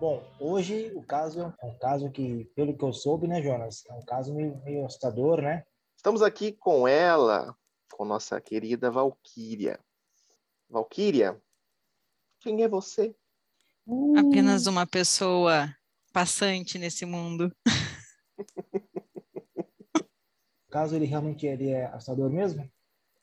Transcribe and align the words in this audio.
Bom, 0.00 0.22
hoje 0.38 0.92
o 0.94 1.02
caso 1.02 1.40
é 1.60 1.66
um 1.66 1.76
caso 1.76 2.08
que, 2.08 2.44
pelo 2.54 2.76
que 2.76 2.84
eu 2.84 2.92
soube, 2.92 3.26
né, 3.26 3.42
Jonas, 3.42 3.84
é 3.86 3.92
um 3.92 4.04
caso 4.04 4.32
meio, 4.32 4.56
meio 4.62 4.86
assustador, 4.86 5.42
né? 5.42 5.66
Estamos 5.96 6.22
aqui 6.22 6.52
com 6.52 6.86
ela, 6.86 7.52
com 7.92 8.04
nossa 8.04 8.40
querida 8.40 8.92
Valquíria. 8.92 9.80
Valquíria, 10.70 11.42
quem 12.38 12.62
é 12.62 12.68
você? 12.68 13.12
Apenas 14.16 14.68
uma 14.68 14.86
pessoa 14.86 15.74
passante 16.12 16.78
nesse 16.78 17.04
mundo. 17.04 17.52
O 20.68 20.70
caso 20.70 20.94
ele 20.94 21.06
realmente 21.06 21.46
ele 21.46 21.70
é 21.70 21.86
assustador 21.86 22.28
mesmo? 22.28 22.70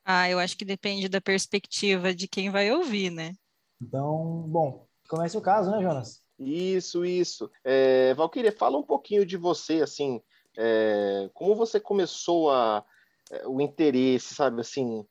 Ah, 0.03 0.27
eu 0.27 0.39
acho 0.39 0.57
que 0.57 0.65
depende 0.65 1.07
da 1.07 1.21
perspectiva 1.21 2.11
de 2.11 2.27
quem 2.27 2.49
vai 2.49 2.71
ouvir, 2.71 3.11
né? 3.11 3.35
Então, 3.79 4.41
bom, 4.47 4.87
comece 5.07 5.37
o 5.37 5.41
caso, 5.41 5.69
né, 5.69 5.79
Jonas? 5.79 6.24
Isso, 6.37 7.05
isso. 7.05 7.49
É, 7.63 8.13
Valquíria, 8.13 8.51
fala 8.51 8.77
um 8.77 8.83
pouquinho 8.83 9.25
de 9.25 9.37
você, 9.37 9.81
assim, 9.81 10.21
é, 10.57 11.29
como 11.33 11.55
você 11.55 11.79
começou 11.79 12.51
a, 12.51 12.83
é, 13.31 13.47
o 13.47 13.61
interesse, 13.61 14.35
sabe, 14.35 14.61
assim, 14.61 15.05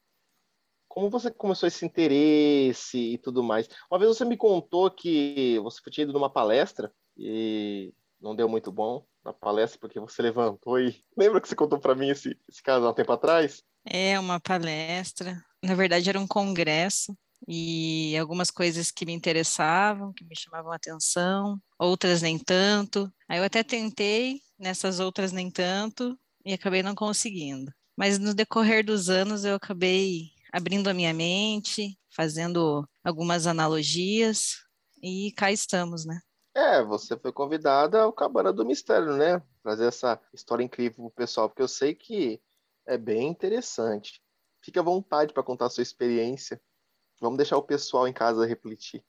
como 0.89 1.11
você 1.11 1.31
começou 1.31 1.67
esse 1.67 1.85
interesse 1.85 3.15
e 3.15 3.19
tudo 3.19 3.43
mais. 3.43 3.69
Uma 3.91 3.99
vez 3.99 4.17
você 4.17 4.25
me 4.25 4.37
contou 4.37 4.91
que 4.91 5.59
você 5.61 5.81
tinha 5.91 6.05
ido 6.05 6.13
numa 6.13 6.31
palestra 6.31 6.93
e 7.17 7.93
não 8.21 8.37
deu 8.37 8.49
muito 8.49 8.71
bom 8.71 9.05
na 9.25 9.33
palestra 9.33 9.79
porque 9.81 9.99
você 9.99 10.23
levantou 10.23 10.79
e 10.79 11.03
lembra 11.17 11.41
que 11.41 11.49
você 11.49 11.57
contou 11.57 11.81
para 11.81 11.95
mim 11.95 12.11
esse, 12.11 12.39
esse 12.49 12.63
caso 12.63 12.87
há 12.87 12.91
um 12.91 12.95
tempo 12.95 13.13
atrás? 13.13 13.63
É 13.85 14.19
uma 14.21 14.39
palestra, 14.41 15.43
na 15.63 15.75
verdade 15.75 16.09
era 16.09 16.21
um 16.21 16.27
congresso 16.27 17.17
e 17.47 18.17
algumas 18.17 18.51
coisas 18.51 18.91
que 18.91 19.05
me 19.05 19.13
interessavam, 19.13 20.13
que 20.13 20.25
me 20.25 20.37
chamavam 20.37 20.73
atenção, 20.73 21.61
outras 21.79 22.23
nem 22.23 22.39
tanto. 22.39 23.13
Aí 23.29 23.39
eu 23.39 23.45
até 23.45 23.63
tentei, 23.63 24.41
nessas 24.59 25.01
outras 25.01 25.33
nem 25.33 25.51
tanto, 25.51 26.19
e 26.45 26.53
acabei 26.53 26.83
não 26.83 26.95
conseguindo. 26.95 27.73
Mas 27.97 28.19
no 28.19 28.35
decorrer 28.35 28.85
dos 28.85 29.09
anos 29.09 29.45
eu 29.45 29.55
acabei 29.55 30.31
abrindo 30.53 30.89
a 30.89 30.95
minha 30.95 31.13
mente, 31.13 31.99
fazendo 32.11 32.89
algumas 33.03 33.47
analogias 33.47 34.65
e 35.03 35.33
cá 35.33 35.51
estamos, 35.51 36.05
né? 36.05 36.21
É, 36.57 36.83
você 36.85 37.17
foi 37.17 37.33
convidada 37.33 38.03
ao 38.03 38.13
Cabana 38.13 38.53
do 38.53 38.65
Mistério, 38.65 39.17
né? 39.17 39.43
Trazer 39.63 39.87
essa 39.87 40.21
história 40.33 40.63
incrível 40.63 41.05
pro 41.05 41.11
pessoal, 41.11 41.49
porque 41.49 41.63
eu 41.63 41.69
sei 41.69 41.95
que 41.95 42.41
é 42.87 42.97
bem 42.97 43.29
interessante. 43.29 44.23
Fique 44.63 44.79
à 44.79 44.83
vontade 44.83 45.35
para 45.35 45.43
contar 45.43 45.67
a 45.67 45.71
sua 45.71 45.83
experiência. 45.83 46.61
Vamos 47.21 47.37
deixar 47.37 47.57
o 47.57 47.63
pessoal 47.63 48.07
em 48.09 48.13
casa 48.13 48.47
refletir. 48.47 49.05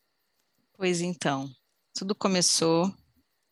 Pois 0.78 1.02
então, 1.02 1.50
tudo 1.94 2.14
começou 2.14 2.94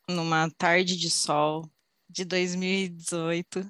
numa 0.09 0.49
tarde 0.51 0.97
de 0.97 1.09
sol 1.09 1.69
de 2.09 2.25
2018. 2.25 3.65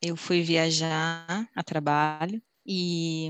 Eu 0.00 0.16
fui 0.16 0.42
viajar 0.42 1.48
a 1.54 1.62
trabalho 1.62 2.42
e 2.66 3.28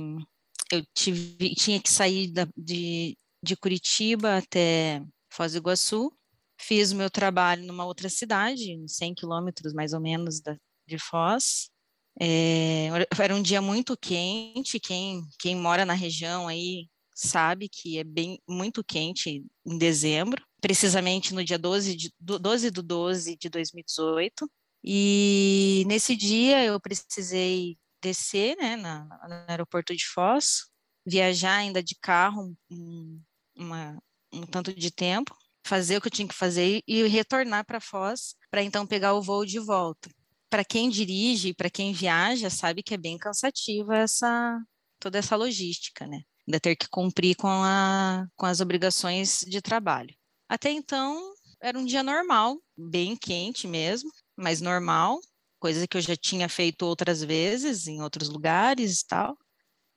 eu 0.71 0.85
tive, 0.95 1.55
tinha 1.55 1.81
que 1.81 1.91
sair 1.91 2.29
da, 2.29 2.47
de, 2.57 3.17
de 3.43 3.57
Curitiba 3.57 4.39
até 4.39 5.03
Foz 5.31 5.53
do 5.53 5.59
Iguaçu. 5.59 6.13
Fiz 6.59 6.93
o 6.93 6.97
meu 6.97 7.11
trabalho 7.11 7.65
numa 7.65 7.85
outra 7.85 8.09
cidade, 8.09 8.83
100 8.87 9.15
quilômetros 9.15 9.73
mais 9.73 9.93
ou 9.93 10.01
menos 10.01 10.41
da, 10.41 10.57
de 10.87 10.99
Foz. 10.99 11.72
É, 12.21 12.89
era 13.21 13.35
um 13.35 13.43
dia 13.43 13.61
muito 13.63 13.97
quente, 13.97 14.81
quem, 14.81 15.23
quem 15.39 15.57
mora 15.57 15.85
na 15.85 15.95
região 15.95 16.49
aí 16.49 16.89
sabe 17.15 17.69
que 17.69 17.99
é 17.99 18.05
bem 18.05 18.41
muito 18.49 18.83
quente 18.83 19.45
em 19.65 19.79
dezembro, 19.79 20.43
precisamente 20.61 21.35
no 21.35 21.45
dia 21.45 21.59
12 21.59 21.95
de, 21.95 22.15
12 22.19 22.71
do 22.71 22.83
12 22.83 23.37
de 23.37 23.49
2018. 23.49 24.51
E 24.85 25.85
nesse 25.87 26.17
dia 26.17 26.65
eu 26.65 26.81
precisei 26.81 27.77
descer 28.03 28.57
né, 28.57 28.77
na, 28.77 29.05
no 29.05 29.35
aeroporto 29.49 29.95
de 29.95 30.05
Foz, 30.07 30.65
viajar 31.07 31.57
ainda 31.57 31.83
de 31.83 31.97
carro 32.01 32.55
um, 32.71 33.21
uma, 33.57 34.03
um 34.33 34.43
tanto 34.43 34.75
de 34.75 34.91
tempo, 34.91 35.37
fazer 35.65 35.97
o 35.97 36.01
que 36.01 36.09
eu 36.09 36.13
tinha 36.13 36.27
que 36.27 36.35
fazer 36.35 36.83
e 36.87 37.07
retornar 37.07 37.65
para 37.65 37.81
Foz 37.81 38.35
para 38.51 38.63
então 38.63 38.87
pegar 38.87 39.15
o 39.15 39.23
voo 39.23 39.47
de 39.47 39.61
volta. 39.61 40.11
Para 40.53 40.67
quem 40.67 40.91
dirige, 40.91 41.55
para 41.55 41.71
quem 41.71 41.95
viaja, 41.95 42.51
sabe 42.51 42.83
que 42.83 42.93
é 42.93 42.99
bem 42.99 43.17
cansativa 43.17 43.97
essa 43.97 44.63
toda 45.01 45.19
essa 45.19 45.35
logística, 45.35 46.07
né? 46.07 46.21
Ainda 46.47 46.61
ter 46.61 46.77
que 46.77 46.87
cumprir 46.91 47.35
com, 47.37 47.49
a, 47.49 48.27
com 48.37 48.45
as 48.45 48.61
obrigações 48.61 49.47
de 49.49 49.63
trabalho. 49.63 50.15
Até 50.47 50.71
então, 50.71 51.33
era 51.59 51.79
um 51.79 51.87
dia 51.87 52.03
normal, 52.03 52.59
bem 52.77 53.17
quente 53.17 53.67
mesmo, 53.67 54.11
mas 54.37 54.61
normal, 54.61 55.19
coisa 55.59 55.89
que 55.89 55.97
eu 55.97 56.03
já 56.03 56.15
tinha 56.15 56.51
feito 56.51 56.83
outras 56.83 57.25
vezes 57.25 57.87
em 57.87 58.03
outros 58.03 58.29
lugares 58.29 59.01
e 59.01 59.07
tal. 59.07 59.39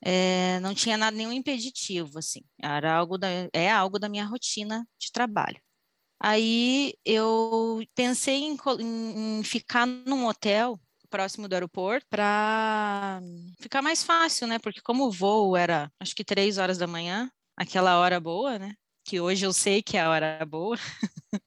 É, 0.02 0.58
não 0.60 0.74
tinha 0.74 0.96
nada 0.96 1.14
nenhum 1.14 1.32
impeditivo, 1.32 2.18
assim. 2.18 2.40
Era 2.62 2.94
algo 2.96 3.18
da, 3.18 3.28
é 3.52 3.70
algo 3.70 3.98
da 3.98 4.08
minha 4.08 4.24
rotina 4.24 4.88
de 4.98 5.12
trabalho. 5.12 5.60
Aí 6.20 6.94
eu 7.04 7.82
pensei 7.94 8.42
em, 8.44 8.56
em, 8.80 9.42
ficar 9.42 9.86
num 9.86 10.26
hotel 10.26 10.80
próximo 11.10 11.48
do 11.48 11.54
aeroporto 11.54 12.06
para 12.10 13.20
ficar 13.60 13.82
mais 13.82 14.02
fácil, 14.02 14.46
né? 14.46 14.58
Porque 14.58 14.80
como 14.80 15.06
o 15.06 15.10
voo 15.10 15.56
era, 15.56 15.90
acho 16.00 16.14
que 16.14 16.24
três 16.24 16.58
horas 16.58 16.78
da 16.78 16.86
manhã, 16.86 17.30
aquela 17.56 17.98
hora 17.98 18.18
boa, 18.18 18.58
né? 18.58 18.74
Que 19.04 19.20
hoje 19.20 19.46
eu 19.46 19.52
sei 19.52 19.82
que 19.82 19.96
é 19.96 20.00
a 20.00 20.10
hora 20.10 20.44
boa. 20.44 20.76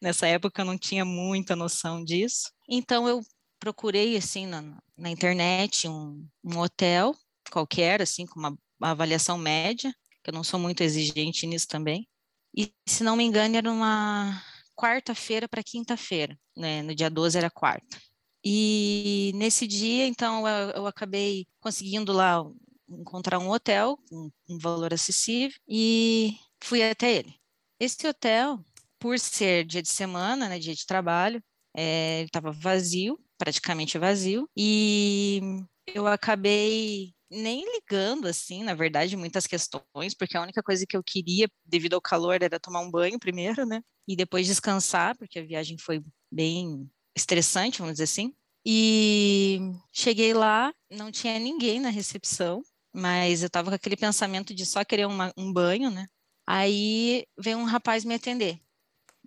Nessa 0.00 0.26
época 0.26 0.62
eu 0.62 0.66
não 0.66 0.78
tinha 0.78 1.04
muita 1.04 1.54
noção 1.54 2.02
disso. 2.02 2.50
Então 2.68 3.06
eu 3.08 3.22
procurei 3.58 4.16
assim 4.16 4.46
na, 4.46 4.62
na 4.96 5.10
internet 5.10 5.86
um, 5.86 6.26
um, 6.42 6.58
hotel 6.58 7.14
qualquer, 7.50 8.02
assim, 8.02 8.26
com 8.26 8.40
uma, 8.40 8.58
uma, 8.80 8.90
avaliação 8.90 9.38
média, 9.38 9.94
que 10.22 10.30
eu 10.30 10.34
não 10.34 10.42
sou 10.42 10.58
muito 10.58 10.80
exigente 10.82 11.46
nisso 11.46 11.68
também. 11.68 12.08
E 12.54 12.72
se 12.86 13.02
não 13.02 13.16
me 13.16 13.24
engano, 13.24 13.56
era 13.56 13.70
uma 13.70 14.42
quarta-feira 14.76 15.48
para 15.48 15.62
quinta-feira, 15.62 16.38
né? 16.56 16.82
No 16.82 16.94
dia 16.94 17.08
12 17.10 17.38
era 17.38 17.50
quarta. 17.50 17.98
E 18.44 19.32
nesse 19.36 19.66
dia, 19.66 20.06
então, 20.06 20.46
eu, 20.48 20.70
eu 20.70 20.86
acabei 20.86 21.46
conseguindo 21.60 22.12
lá 22.12 22.42
encontrar 22.88 23.38
um 23.38 23.50
hotel 23.50 23.96
com 24.08 24.30
um, 24.48 24.58
valor 24.58 24.92
acessível 24.92 25.56
e 25.68 26.36
fui 26.62 26.82
até 26.82 27.12
ele. 27.16 27.34
Esse 27.80 28.06
hotel, 28.06 28.64
por 28.98 29.18
ser 29.18 29.64
dia 29.64 29.82
de 29.82 29.88
semana, 29.88 30.48
né, 30.48 30.58
dia 30.58 30.74
de 30.74 30.86
trabalho, 30.86 31.42
é, 31.76 32.22
estava 32.22 32.52
vazio, 32.52 33.18
praticamente 33.38 33.98
vazio, 33.98 34.48
e 34.56 35.40
eu 35.86 36.06
acabei 36.06 37.14
nem 37.32 37.64
ligando, 37.74 38.26
assim, 38.28 38.62
na 38.62 38.74
verdade, 38.74 39.16
muitas 39.16 39.46
questões, 39.46 40.14
porque 40.16 40.36
a 40.36 40.42
única 40.42 40.62
coisa 40.62 40.84
que 40.86 40.96
eu 40.96 41.02
queria, 41.02 41.48
devido 41.64 41.94
ao 41.94 42.00
calor, 42.00 42.42
era 42.42 42.60
tomar 42.60 42.80
um 42.80 42.90
banho 42.90 43.18
primeiro, 43.18 43.64
né? 43.64 43.82
E 44.06 44.14
depois 44.14 44.46
descansar, 44.46 45.16
porque 45.16 45.38
a 45.38 45.44
viagem 45.44 45.78
foi 45.78 46.02
bem 46.30 46.90
estressante, 47.16 47.78
vamos 47.78 47.94
dizer 47.94 48.04
assim. 48.04 48.34
E 48.64 49.58
cheguei 49.92 50.34
lá, 50.34 50.72
não 50.90 51.10
tinha 51.10 51.38
ninguém 51.38 51.80
na 51.80 51.88
recepção, 51.88 52.62
mas 52.94 53.42
eu 53.42 53.46
estava 53.46 53.70
com 53.70 53.74
aquele 53.74 53.96
pensamento 53.96 54.54
de 54.54 54.66
só 54.66 54.84
querer 54.84 55.06
uma, 55.06 55.32
um 55.36 55.52
banho, 55.52 55.90
né? 55.90 56.06
Aí 56.46 57.24
veio 57.38 57.58
um 57.58 57.64
rapaz 57.64 58.04
me 58.04 58.14
atender, 58.14 58.60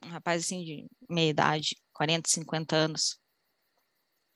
um 0.04 0.10
rapaz 0.10 0.44
assim 0.44 0.64
de 0.64 0.88
meia 1.10 1.30
idade, 1.30 1.76
40, 1.94 2.30
50 2.30 2.76
anos. 2.76 3.18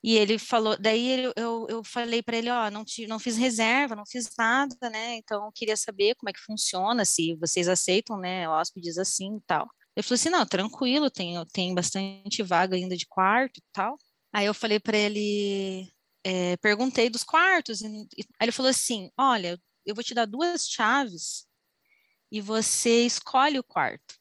E 0.04 0.16
ele 0.16 0.40
falou, 0.40 0.78
daí 0.80 1.26
eu, 1.36 1.68
eu 1.70 1.84
falei 1.84 2.24
para 2.24 2.38
ele, 2.38 2.50
ó, 2.50 2.72
não, 2.72 2.86
te, 2.86 3.06
não 3.06 3.20
fiz 3.20 3.36
reserva, 3.36 3.96
não 3.96 4.06
fiz 4.06 4.30
nada, 4.38 4.90
né? 4.90 5.16
Então 5.18 5.52
queria 5.54 5.76
saber 5.76 6.16
como 6.16 6.30
é 6.30 6.34
que 6.34 6.40
funciona, 6.40 7.04
se 7.04 7.36
vocês 7.36 7.68
aceitam, 7.68 8.18
né, 8.18 8.48
hóspedes 8.48 8.98
assim 8.98 9.36
e 9.38 9.42
tal. 9.42 9.70
Ele 9.96 10.04
falou 10.04 10.16
assim, 10.16 10.30
não, 10.30 10.46
tranquilo, 10.46 11.10
tem, 11.10 11.36
tem 11.52 11.76
bastante 11.76 12.42
vaga 12.44 12.76
ainda 12.78 12.96
de 12.96 13.06
quarto 13.06 13.58
e 13.58 13.64
tal. 13.74 13.98
Aí 14.32 14.46
eu 14.46 14.54
falei 14.54 14.80
para 14.80 14.98
ele, 14.98 15.92
é, 16.24 16.56
perguntei 16.58 17.10
dos 17.10 17.24
quartos, 17.24 17.82
e, 17.82 17.88
e, 18.18 18.24
aí 18.40 18.46
ele 18.46 18.52
falou 18.54 18.70
assim, 18.70 19.12
olha, 19.18 19.60
eu 19.86 19.94
vou 19.96 20.04
te 20.04 20.14
dar 20.14 20.26
duas 20.26 20.70
chaves 20.70 21.46
e 22.32 22.40
você 22.42 23.06
escolhe 23.06 23.60
o 23.60 23.64
quarto. 23.64 24.16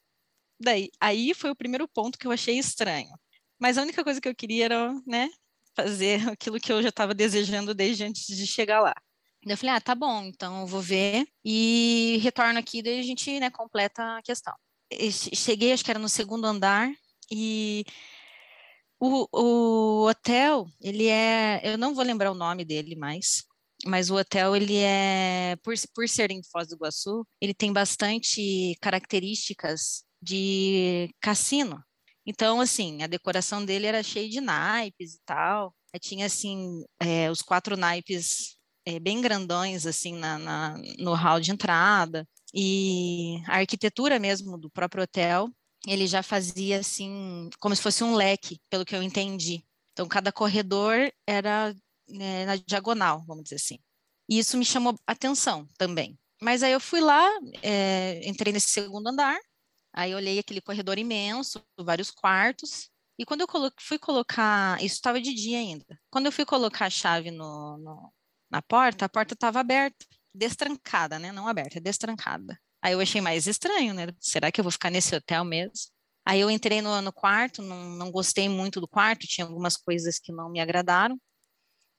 Daí, 0.59 0.89
aí 0.99 1.33
foi 1.33 1.51
o 1.51 1.55
primeiro 1.55 1.87
ponto 1.87 2.17
que 2.17 2.27
eu 2.27 2.31
achei 2.31 2.57
estranho. 2.57 3.11
Mas 3.59 3.77
a 3.77 3.81
única 3.83 4.03
coisa 4.03 4.19
que 4.19 4.27
eu 4.27 4.35
queria 4.35 4.65
era, 4.65 4.93
né, 5.07 5.29
fazer 5.81 6.27
aquilo 6.29 6.59
que 6.59 6.71
eu 6.71 6.81
já 6.81 6.89
estava 6.89 7.13
desejando 7.13 7.73
desde 7.73 8.03
antes 8.03 8.25
de 8.25 8.45
chegar 8.45 8.81
lá. 8.81 8.93
Eu 9.45 9.57
falei, 9.57 9.75
ah, 9.75 9.81
tá 9.81 9.95
bom, 9.95 10.23
então 10.23 10.61
eu 10.61 10.67
vou 10.67 10.81
ver 10.81 11.25
e 11.45 12.19
retorno 12.21 12.59
aqui, 12.59 12.81
daí 12.81 12.99
a 12.99 13.03
gente, 13.03 13.39
né, 13.39 13.49
completa 13.49 14.17
a 14.17 14.21
questão. 14.21 14.53
cheguei, 15.33 15.71
acho 15.71 15.83
que 15.83 15.91
era 15.91 15.99
no 15.99 16.09
segundo 16.09 16.45
andar, 16.45 16.91
e 17.31 17.85
o, 18.99 19.27
o 19.31 20.07
hotel, 20.07 20.67
ele 20.81 21.07
é, 21.07 21.61
eu 21.63 21.77
não 21.77 21.95
vou 21.95 22.03
lembrar 22.03 22.31
o 22.31 22.35
nome 22.35 22.65
dele 22.65 22.95
mais, 22.97 23.45
mas 23.85 24.09
o 24.09 24.15
hotel, 24.15 24.55
ele 24.55 24.75
é, 24.75 25.55
por, 25.63 25.73
por 25.95 26.09
ser 26.09 26.31
em 26.31 26.41
Foz 26.43 26.67
do 26.67 26.75
Iguaçu, 26.75 27.25
ele 27.39 27.53
tem 27.53 27.71
bastante 27.71 28.75
características 28.81 30.03
de 30.21 31.09
cassino. 31.21 31.81
Então, 32.29 32.61
assim, 32.61 33.01
a 33.01 33.07
decoração 33.07 33.65
dele 33.65 33.87
era 33.87 34.03
cheia 34.03 34.29
de 34.29 34.39
naipes 34.39 35.15
e 35.15 35.19
tal. 35.25 35.73
Tinha, 35.99 36.27
assim, 36.27 36.83
é, 37.01 37.31
os 37.31 37.41
quatro 37.41 37.75
naipes 37.75 38.55
é, 38.85 38.99
bem 38.99 39.19
grandões, 39.19 39.87
assim, 39.87 40.13
na, 40.13 40.37
na, 40.37 40.77
no 40.99 41.15
hall 41.15 41.39
de 41.39 41.51
entrada. 41.51 42.27
E 42.53 43.41
a 43.47 43.57
arquitetura 43.57 44.19
mesmo 44.19 44.59
do 44.59 44.69
próprio 44.69 45.05
hotel, 45.05 45.49
ele 45.87 46.05
já 46.05 46.21
fazia, 46.21 46.79
assim, 46.79 47.49
como 47.59 47.75
se 47.75 47.81
fosse 47.81 48.03
um 48.03 48.13
leque, 48.13 48.59
pelo 48.69 48.85
que 48.85 48.95
eu 48.95 49.01
entendi. 49.01 49.65
Então, 49.91 50.07
cada 50.07 50.31
corredor 50.31 51.11
era 51.27 51.75
né, 52.07 52.45
na 52.45 52.57
diagonal, 52.57 53.23
vamos 53.25 53.45
dizer 53.45 53.55
assim. 53.55 53.79
E 54.29 54.37
isso 54.37 54.55
me 54.55 54.65
chamou 54.65 54.95
atenção 55.07 55.67
também. 55.79 56.15
Mas 56.39 56.61
aí 56.61 56.73
eu 56.73 56.79
fui 56.79 57.01
lá, 57.01 57.27
é, 57.63 58.21
entrei 58.23 58.53
nesse 58.53 58.69
segundo 58.69 59.07
andar, 59.07 59.39
aí 59.93 60.13
olhei 60.13 60.39
aquele 60.39 60.61
corredor 60.61 60.97
imenso, 60.97 61.63
vários 61.79 62.11
quartos, 62.11 62.89
e 63.17 63.25
quando 63.25 63.41
eu 63.41 63.47
fui 63.79 63.99
colocar, 63.99 64.77
isso 64.83 64.95
estava 64.95 65.19
de 65.19 65.33
dia 65.33 65.57
ainda, 65.57 65.85
quando 66.09 66.27
eu 66.27 66.31
fui 66.31 66.45
colocar 66.45 66.85
a 66.85 66.89
chave 66.89 67.31
no, 67.31 67.77
no, 67.77 68.13
na 68.49 68.61
porta, 68.61 69.05
a 69.05 69.09
porta 69.09 69.33
estava 69.33 69.59
aberta, 69.59 70.05
destrancada, 70.33 71.19
né? 71.19 71.31
Não 71.31 71.47
aberta, 71.47 71.79
destrancada. 71.81 72.57
Aí 72.81 72.93
eu 72.93 72.99
achei 73.01 73.19
mais 73.19 73.45
estranho, 73.47 73.93
né? 73.93 74.07
Será 74.19 74.51
que 74.51 74.61
eu 74.61 74.63
vou 74.63 74.71
ficar 74.71 74.89
nesse 74.89 75.15
hotel 75.15 75.43
mesmo? 75.43 75.73
Aí 76.25 76.39
eu 76.39 76.49
entrei 76.49 76.81
no, 76.81 77.01
no 77.01 77.11
quarto, 77.11 77.61
não, 77.61 77.89
não 77.89 78.11
gostei 78.11 78.47
muito 78.47 78.79
do 78.79 78.87
quarto, 78.87 79.27
tinha 79.27 79.45
algumas 79.45 79.75
coisas 79.75 80.19
que 80.19 80.31
não 80.31 80.49
me 80.49 80.59
agradaram. 80.59 81.19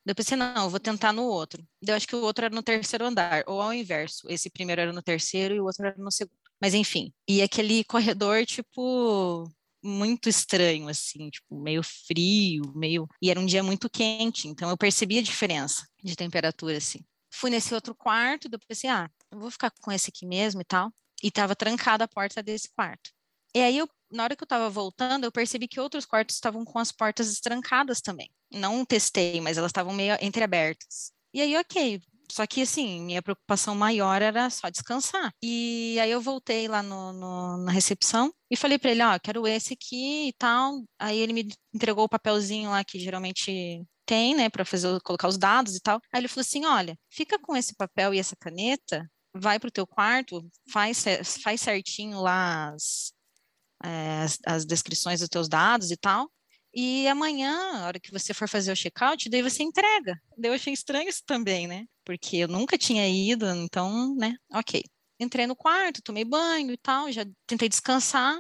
Eu 0.07 0.15
pensei, 0.15 0.37
não, 0.37 0.65
eu 0.65 0.71
vou 0.71 0.81
tentar 0.81 1.13
no 1.13 1.25
outro. 1.25 1.63
Eu 1.87 1.95
acho 1.95 2.07
que 2.07 2.17
o 2.17 2.23
outro 2.23 2.45
era 2.47 2.55
no 2.55 2.63
terceiro 2.63 3.05
andar, 3.05 3.45
ou 3.47 3.61
ao 3.61 3.75
inverso. 3.75 4.27
Esse 4.31 4.49
primeiro 4.49 4.81
era 4.81 4.93
no 4.93 5.03
terceiro 5.03 5.55
e 5.55 5.61
o 5.61 5.65
outro 5.65 5.85
era 5.85 5.97
no 5.99 6.11
segundo. 6.11 6.40
Mas 6.61 6.75
enfim, 6.75 7.13
e 7.29 7.43
aquele 7.43 7.85
corredor, 7.85 8.45
tipo, 8.45 9.51
muito 9.83 10.29
estranho, 10.29 10.89
assim, 10.89 11.31
tipo, 11.31 11.59
meio 11.61 11.83
frio, 11.83 12.73
meio. 12.75 13.09
E 13.23 13.31
era 13.31 13.41
um 13.41 13.47
dia 13.47 13.63
muito 13.63 13.89
quente, 13.89 14.47
então 14.49 14.69
eu 14.69 14.77
percebi 14.77 15.19
a 15.19 15.23
diferença 15.23 15.87
de 16.03 16.15
temperatura, 16.15 16.77
assim. 16.77 17.01
Fui 17.33 17.51
nesse 17.51 17.75
outro 17.75 17.95
quarto, 17.95 18.49
depois 18.49 18.67
pensei, 18.67 18.91
ah, 18.91 19.09
eu 19.31 19.39
vou 19.39 19.51
ficar 19.51 19.71
com 19.81 19.91
esse 19.93 20.11
aqui 20.11 20.27
mesmo 20.27 20.61
e 20.61 20.65
tal. 20.65 20.93
E 21.23 21.31
tava 21.31 21.55
trancada 21.55 22.05
a 22.05 22.09
porta 22.09 22.43
desse 22.43 22.69
quarto. 22.75 23.11
E 23.55 23.61
aí, 23.61 23.79
eu, 23.79 23.89
na 24.11 24.25
hora 24.25 24.37
que 24.37 24.43
eu 24.43 24.47
tava 24.49 24.69
voltando, 24.71 25.25
eu 25.25 25.33
percebi 25.33 25.67
que 25.69 25.81
outros 25.81 26.05
quartos 26.05 26.37
estavam 26.37 26.65
com 26.65 26.79
as 26.79 26.93
portas 26.93 27.31
estrancadas 27.31 28.01
também. 28.01 28.31
Não 28.53 28.85
testei, 28.85 29.41
mas 29.41 29.57
elas 29.59 29.71
estavam 29.71 29.93
meio 29.93 30.17
entreabertas. 30.21 31.13
E 31.33 31.41
aí, 31.41 31.57
ok. 31.57 32.01
Só 32.31 32.47
que, 32.47 32.63
assim, 32.63 33.01
minha 33.03 33.23
preocupação 33.23 33.75
maior 33.75 34.23
era 34.23 34.49
só 34.51 34.69
descansar. 34.71 35.33
E 35.43 35.99
aí 36.01 36.11
eu 36.11 36.21
voltei 36.21 36.69
lá 36.69 36.83
no, 36.83 37.13
no, 37.13 37.57
na 37.65 37.73
recepção 37.73 38.33
e 38.51 38.57
falei 38.57 38.79
para 38.79 38.91
ele, 38.91 39.03
ó, 39.03 39.19
quero 39.19 39.47
esse 39.47 39.75
aqui 39.75 40.29
e 40.29 40.33
tal. 40.35 40.83
Aí 40.99 41.19
ele 41.19 41.33
me 41.33 41.49
entregou 41.75 42.05
o 42.05 42.09
papelzinho 42.09 42.71
lá 42.71 42.85
que 42.85 42.99
geralmente 42.99 43.85
tem, 44.07 44.35
né, 44.35 44.49
para 44.49 44.65
fazer 44.65 45.01
colocar 45.03 45.29
os 45.29 45.39
dados 45.39 45.77
e 45.77 45.81
tal. 45.81 46.01
Aí 46.13 46.21
ele 46.21 46.29
falou 46.29 46.43
assim, 46.43 46.65
olha, 46.65 46.97
fica 47.11 47.39
com 47.39 47.57
esse 47.57 47.75
papel 47.75 48.15
e 48.15 48.19
essa 48.19 48.37
caneta, 48.37 49.09
vai 49.35 49.59
pro 49.59 49.71
teu 49.71 49.87
quarto, 49.87 50.45
faz 50.71 51.05
faz 51.43 51.61
certinho 51.61 52.21
lá 52.21 52.71
as, 52.71 53.13
é, 53.85 54.23
as, 54.23 54.39
as 54.47 54.65
descrições 54.65 55.21
dos 55.21 55.29
teus 55.29 55.49
dados 55.49 55.91
e 55.91 55.97
tal. 55.97 56.29
E 56.75 57.09
amanhã, 57.09 57.83
a 57.83 57.87
hora 57.87 58.01
que 58.01 58.13
você 58.13 58.33
for 58.33 58.49
fazer 58.49 58.73
o 58.73 58.77
check-out, 58.77 59.29
daí 59.29 59.43
você 59.43 59.63
entrega. 59.63 60.21
Eu 60.43 60.53
achei 60.53 60.73
estranho 60.73 61.09
isso 61.09 61.23
também, 61.27 61.67
né? 61.67 61.85
Porque 62.11 62.39
eu 62.39 62.49
nunca 62.49 62.77
tinha 62.77 63.09
ido, 63.09 63.47
então, 63.55 64.17
né? 64.17 64.35
Ok. 64.53 64.83
Entrei 65.21 65.47
no 65.47 65.55
quarto, 65.55 66.03
tomei 66.03 66.25
banho 66.25 66.73
e 66.73 66.77
tal, 66.77 67.13
já 67.13 67.25
tentei 67.47 67.69
descansar. 67.69 68.37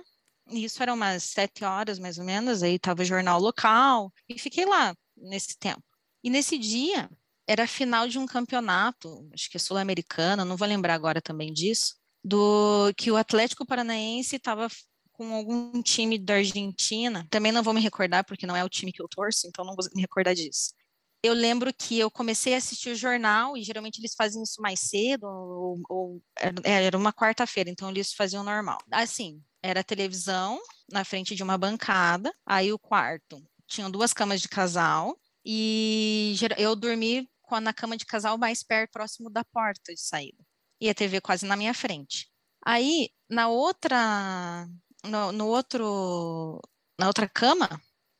Isso 0.50 0.82
era 0.82 0.92
umas 0.92 1.22
sete 1.22 1.64
horas, 1.64 1.96
mais 1.96 2.18
ou 2.18 2.24
menos, 2.24 2.64
aí 2.64 2.80
tava 2.80 3.02
o 3.02 3.04
jornal 3.04 3.38
local, 3.40 4.12
e 4.28 4.36
fiquei 4.36 4.66
lá 4.66 4.92
nesse 5.16 5.56
tempo. 5.56 5.84
E 6.20 6.28
nesse 6.28 6.58
dia, 6.58 7.08
era 7.46 7.64
final 7.64 8.08
de 8.08 8.18
um 8.18 8.26
campeonato, 8.26 9.30
acho 9.32 9.48
que 9.48 9.56
é 9.56 9.60
sul-americano, 9.60 10.44
não 10.44 10.56
vou 10.56 10.66
lembrar 10.66 10.94
agora 10.94 11.22
também 11.22 11.52
disso, 11.52 11.94
do 12.24 12.92
que 12.96 13.08
o 13.12 13.16
Atlético 13.16 13.64
Paranaense 13.64 14.34
estava 14.34 14.66
com 15.12 15.32
algum 15.32 15.80
time 15.80 16.18
da 16.18 16.34
Argentina. 16.34 17.24
Também 17.30 17.52
não 17.52 17.62
vou 17.62 17.72
me 17.72 17.80
recordar, 17.80 18.24
porque 18.24 18.48
não 18.48 18.56
é 18.56 18.64
o 18.64 18.68
time 18.68 18.92
que 18.92 19.00
eu 19.00 19.06
torço, 19.08 19.46
então 19.46 19.64
não 19.64 19.76
vou 19.76 19.84
me 19.94 20.02
recordar 20.02 20.34
disso. 20.34 20.72
Eu 21.22 21.34
lembro 21.34 21.72
que 21.72 21.98
eu 21.98 22.10
comecei 22.10 22.54
a 22.54 22.56
assistir 22.58 22.90
o 22.90 22.94
jornal, 22.94 23.56
e 23.56 23.62
geralmente 23.62 23.98
eles 23.98 24.14
fazem 24.14 24.42
isso 24.42 24.60
mais 24.60 24.80
cedo, 24.80 25.24
ou, 25.24 25.80
ou 25.88 26.22
era 26.64 26.96
uma 26.96 27.12
quarta-feira, 27.12 27.68
então 27.68 27.90
eles 27.90 28.12
faziam 28.14 28.42
normal. 28.42 28.78
Assim, 28.90 29.42
era 29.62 29.84
televisão 29.84 30.58
na 30.90 31.04
frente 31.04 31.34
de 31.34 31.42
uma 31.42 31.58
bancada, 31.58 32.32
aí 32.46 32.72
o 32.72 32.78
quarto 32.78 33.42
tinha 33.66 33.88
duas 33.90 34.12
camas 34.12 34.40
de 34.40 34.48
casal, 34.48 35.16
e 35.44 36.34
eu 36.58 36.74
dormi 36.74 37.28
na 37.62 37.72
cama 37.72 37.96
de 37.96 38.06
casal 38.06 38.38
mais 38.38 38.62
perto, 38.62 38.92
próximo 38.92 39.28
da 39.28 39.44
porta 39.44 39.92
de 39.92 40.00
saída. 40.00 40.38
E 40.80 40.88
a 40.88 40.94
TV 40.94 41.20
quase 41.20 41.44
na 41.44 41.56
minha 41.56 41.74
frente. 41.74 42.30
Aí, 42.64 43.10
na 43.28 43.48
outra 43.48 44.68
no, 45.04 45.32
no 45.32 45.46
outro, 45.48 46.60
na 46.98 47.06
outra 47.06 47.28
cama, 47.28 47.68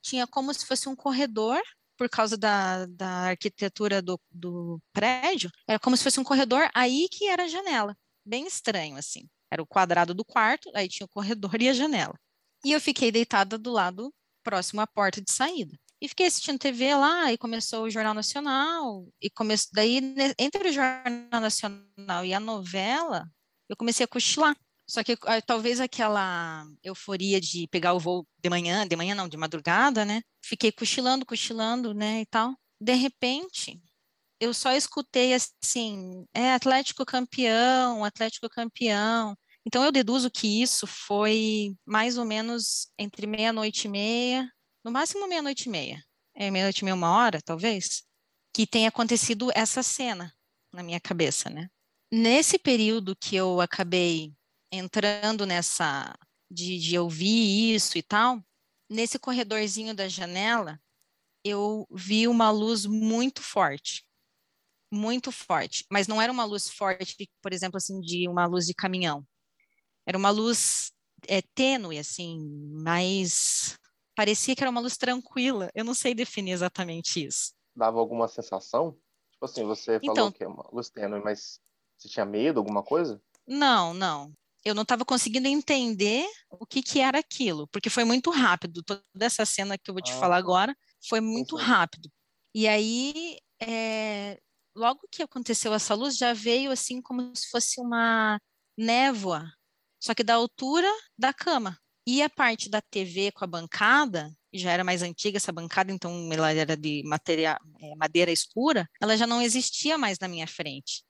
tinha 0.03 0.27
como 0.27 0.53
se 0.53 0.67
fosse 0.67 0.89
um 0.89 0.97
corredor, 0.97 1.61
por 2.01 2.09
causa 2.09 2.35
da, 2.35 2.87
da 2.87 3.09
arquitetura 3.29 4.01
do, 4.01 4.19
do 4.31 4.81
prédio, 4.91 5.51
era 5.69 5.79
como 5.79 5.95
se 5.95 6.03
fosse 6.03 6.19
um 6.19 6.25
corredor, 6.25 6.67
aí 6.75 7.07
que 7.11 7.27
era 7.27 7.43
a 7.43 7.47
janela. 7.47 7.95
Bem 8.25 8.47
estranho, 8.47 8.97
assim. 8.97 9.29
Era 9.51 9.63
o 9.63 9.67
quadrado 9.67 10.15
do 10.15 10.25
quarto, 10.25 10.71
aí 10.75 10.89
tinha 10.89 11.05
o 11.05 11.11
corredor 11.11 11.61
e 11.61 11.69
a 11.69 11.75
janela. 11.75 12.19
E 12.65 12.73
eu 12.73 12.81
fiquei 12.81 13.13
deitada 13.13 13.59
do 13.59 13.71
lado 13.71 14.11
próximo 14.43 14.81
à 14.81 14.87
porta 14.87 15.21
de 15.21 15.31
saída. 15.31 15.79
E 16.01 16.09
fiquei 16.09 16.27
assistindo 16.27 16.59
TV 16.59 16.95
lá, 16.95 17.31
e 17.35 17.37
começou 17.37 17.85
o 17.85 17.91
Jornal 17.91 18.15
Nacional, 18.15 19.07
e 19.21 19.29
começou, 19.29 19.69
daí, 19.75 20.01
entre 20.39 20.71
o 20.71 20.73
Jornal 20.73 21.39
Nacional 21.39 22.25
e 22.25 22.33
a 22.33 22.41
novela, 22.41 23.31
eu 23.69 23.77
comecei 23.77 24.05
a 24.05 24.09
cochilar. 24.09 24.57
Só 24.91 25.05
que 25.05 25.17
ah, 25.23 25.41
talvez 25.41 25.79
aquela 25.79 26.67
euforia 26.83 27.41
de 27.41 27.69
pegar 27.69 27.95
o 27.95 28.01
voo 28.01 28.27
de 28.43 28.51
manhã, 28.51 28.85
de 28.89 28.97
manhã 28.97 29.15
não, 29.15 29.29
de 29.29 29.37
madrugada, 29.37 30.05
né? 30.05 30.21
Fiquei 30.45 30.73
cochilando, 30.73 31.25
cochilando, 31.25 31.95
né, 31.95 32.23
e 32.23 32.27
tal. 32.27 32.57
De 32.81 32.95
repente, 32.95 33.81
eu 34.41 34.53
só 34.53 34.73
escutei 34.73 35.33
assim, 35.33 36.27
é 36.35 36.55
Atlético 36.55 37.07
campeão, 37.07 38.05
Atlético 38.05 38.49
campeão. 38.49 39.37
Então 39.65 39.85
eu 39.85 39.93
deduzo 39.93 40.29
que 40.29 40.61
isso 40.61 40.89
foi 40.89 41.77
mais 41.87 42.19
ou 42.19 42.25
menos 42.25 42.89
entre 42.99 43.29
meia-noite 43.29 43.87
e 43.87 43.91
meia, 43.91 44.51
no 44.85 44.91
máximo 44.91 45.29
meia-noite 45.29 45.69
e 45.69 45.71
meia. 45.71 46.03
É 46.35 46.51
meia-noite 46.51 46.81
e 46.81 46.85
meia, 46.85 46.97
uma 46.97 47.13
hora, 47.13 47.41
talvez, 47.41 48.03
que 48.53 48.67
tenha 48.67 48.89
acontecido 48.89 49.53
essa 49.55 49.85
cena 49.85 50.35
na 50.73 50.83
minha 50.83 50.99
cabeça, 50.99 51.49
né? 51.49 51.69
Nesse 52.11 52.59
período 52.59 53.15
que 53.15 53.37
eu 53.37 53.61
acabei 53.61 54.35
entrando 54.73 55.45
nessa 55.45 56.15
de, 56.51 56.79
de 56.79 56.99
ouvir 56.99 57.75
isso 57.75 57.97
e 57.97 58.03
tal, 58.03 58.43
nesse 58.89 59.19
corredorzinho 59.19 59.95
da 59.95 60.09
janela, 60.09 60.81
eu 61.45 61.87
vi 61.91 62.27
uma 62.27 62.51
luz 62.51 62.85
muito 62.85 63.43
forte. 63.43 64.05
Muito 64.93 65.31
forte. 65.31 65.87
Mas 65.91 66.09
não 66.09 66.21
era 66.21 66.33
uma 66.33 66.45
luz 66.45 66.69
forte, 66.69 67.31
por 67.41 67.53
exemplo, 67.53 67.77
assim, 67.77 68.01
de 68.01 68.29
uma 68.29 68.47
luz 68.47 68.67
de 68.67 68.75
caminhão. 68.75 69.25
Era 70.05 70.19
uma 70.19 70.31
luz 70.31 70.93
é, 71.29 71.41
tênue, 71.55 71.99
assim, 71.99 72.39
mas 72.73 73.79
parecia 74.17 74.57
que 74.57 74.63
era 74.63 74.71
uma 74.71 74.81
luz 74.81 74.97
tranquila. 74.97 75.71
Eu 75.75 75.85
não 75.85 75.95
sei 75.95 76.15
definir 76.15 76.53
exatamente 76.53 77.25
isso. 77.25 77.53
Dava 77.77 78.01
alguma 78.01 78.27
sensação? 78.27 78.99
Tipo 79.31 79.45
assim, 79.45 79.65
você 79.65 80.01
falou 80.01 80.13
então, 80.13 80.33
que 80.33 80.43
é 80.43 80.49
uma 80.49 80.69
luz 80.73 80.91
tênue, 80.91 81.23
mas 81.23 81.61
você 81.97 82.09
tinha 82.09 82.27
medo, 82.27 82.59
alguma 82.59 82.83
coisa? 82.83 83.23
Não, 83.47 83.95
não 83.95 84.35
eu 84.65 84.75
não 84.75 84.83
estava 84.83 85.05
conseguindo 85.05 85.49
entender 85.49 86.27
o 86.51 86.67
que, 86.67 86.83
que 86.83 87.01
era 87.01 87.19
aquilo, 87.19 87.67
porque 87.69 87.89
foi 87.91 88.05
muito 88.05 88.31
rápido. 88.31 88.83
Toda 88.83 89.03
essa 89.21 89.45
cena 89.47 89.79
que 89.79 89.91
eu 89.91 89.95
vou 89.95 90.03
te 90.03 90.13
ah, 90.13 90.19
falar 90.19 90.37
agora 90.37 90.77
foi 91.09 91.21
muito 91.21 91.59
sim. 91.59 91.65
rápido. 91.65 92.11
E 92.55 92.69
aí, 92.69 93.39
é, 93.63 94.39
logo 94.75 95.09
que 95.11 95.23
aconteceu 95.23 95.73
essa 95.73 95.95
luz, 95.95 96.17
já 96.17 96.33
veio 96.33 96.71
assim 96.71 97.01
como 97.01 97.35
se 97.35 97.49
fosse 97.49 97.81
uma 97.81 98.41
névoa, 98.77 99.51
só 100.03 100.15
que 100.15 100.25
da 100.25 100.35
altura 100.35 100.89
da 101.19 101.33
cama. 101.33 101.79
E 102.07 102.23
a 102.23 102.31
parte 102.31 102.69
da 102.69 102.81
TV 102.81 103.31
com 103.33 103.45
a 103.45 103.47
bancada, 103.47 104.33
já 104.53 104.73
era 104.73 104.83
mais 104.83 105.03
antiga 105.03 105.37
essa 105.37 105.53
bancada, 105.53 105.93
então 105.93 106.29
ela 106.33 106.53
era 106.53 106.77
de 106.77 107.03
material, 107.05 107.59
é, 107.81 107.95
madeira 107.95 108.33
escura, 108.33 108.89
ela 109.01 109.17
já 109.17 109.27
não 109.27 109.41
existia 109.41 109.97
mais 109.97 110.19
na 110.19 110.27
minha 110.27 110.47
frente. 110.47 111.05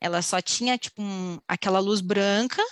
Ela 0.00 0.22
só 0.22 0.40
tinha, 0.40 0.78
tipo, 0.78 1.02
um, 1.02 1.38
aquela 1.46 1.78
luz 1.78 2.00
branca, 2.00 2.62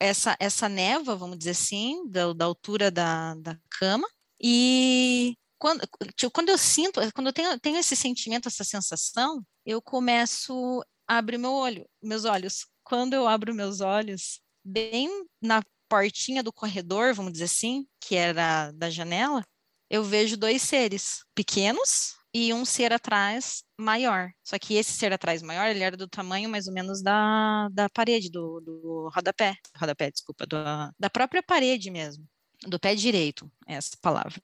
essa, 0.00 0.36
essa 0.40 0.68
névoa, 0.68 1.16
vamos 1.16 1.38
dizer 1.38 1.50
assim, 1.50 2.08
da, 2.08 2.32
da 2.32 2.44
altura 2.46 2.90
da, 2.90 3.34
da 3.34 3.58
cama. 3.78 4.08
E 4.40 5.36
quando, 5.58 5.86
tipo, 6.16 6.30
quando 6.30 6.48
eu 6.48 6.56
sinto, 6.56 7.00
quando 7.12 7.26
eu 7.26 7.32
tenho, 7.32 7.60
tenho 7.60 7.76
esse 7.76 7.94
sentimento, 7.94 8.48
essa 8.48 8.64
sensação, 8.64 9.44
eu 9.66 9.82
começo 9.82 10.82
a 11.06 11.18
abrir 11.18 11.38
meu 11.38 11.52
olho, 11.52 11.86
meus 12.02 12.24
olhos. 12.24 12.66
Quando 12.84 13.14
eu 13.14 13.28
abro 13.28 13.54
meus 13.54 13.80
olhos, 13.80 14.40
bem 14.64 15.08
na 15.42 15.62
portinha 15.88 16.42
do 16.42 16.52
corredor, 16.52 17.14
vamos 17.14 17.32
dizer 17.32 17.44
assim, 17.44 17.86
que 18.00 18.14
era 18.14 18.70
da 18.72 18.88
janela, 18.88 19.44
eu 19.90 20.04
vejo 20.04 20.36
dois 20.36 20.62
seres 20.62 21.24
pequenos 21.34 22.17
e 22.32 22.52
um 22.52 22.64
ser 22.64 22.92
atrás 22.92 23.62
maior. 23.78 24.30
Só 24.44 24.58
que 24.58 24.74
esse 24.74 24.92
ser 24.92 25.12
atrás 25.12 25.42
maior, 25.42 25.68
ele 25.68 25.82
era 25.82 25.96
do 25.96 26.08
tamanho 26.08 26.48
mais 26.48 26.66
ou 26.66 26.74
menos 26.74 27.02
da, 27.02 27.68
da 27.70 27.88
parede, 27.88 28.30
do, 28.30 28.60
do 28.60 29.10
rodapé. 29.14 29.56
Rodapé, 29.76 30.10
desculpa, 30.10 30.46
do, 30.46 30.56
da 30.98 31.10
própria 31.10 31.42
parede 31.42 31.90
mesmo. 31.90 32.26
Do 32.66 32.78
pé 32.78 32.94
direito, 32.94 33.50
essa 33.66 33.96
palavra. 34.00 34.40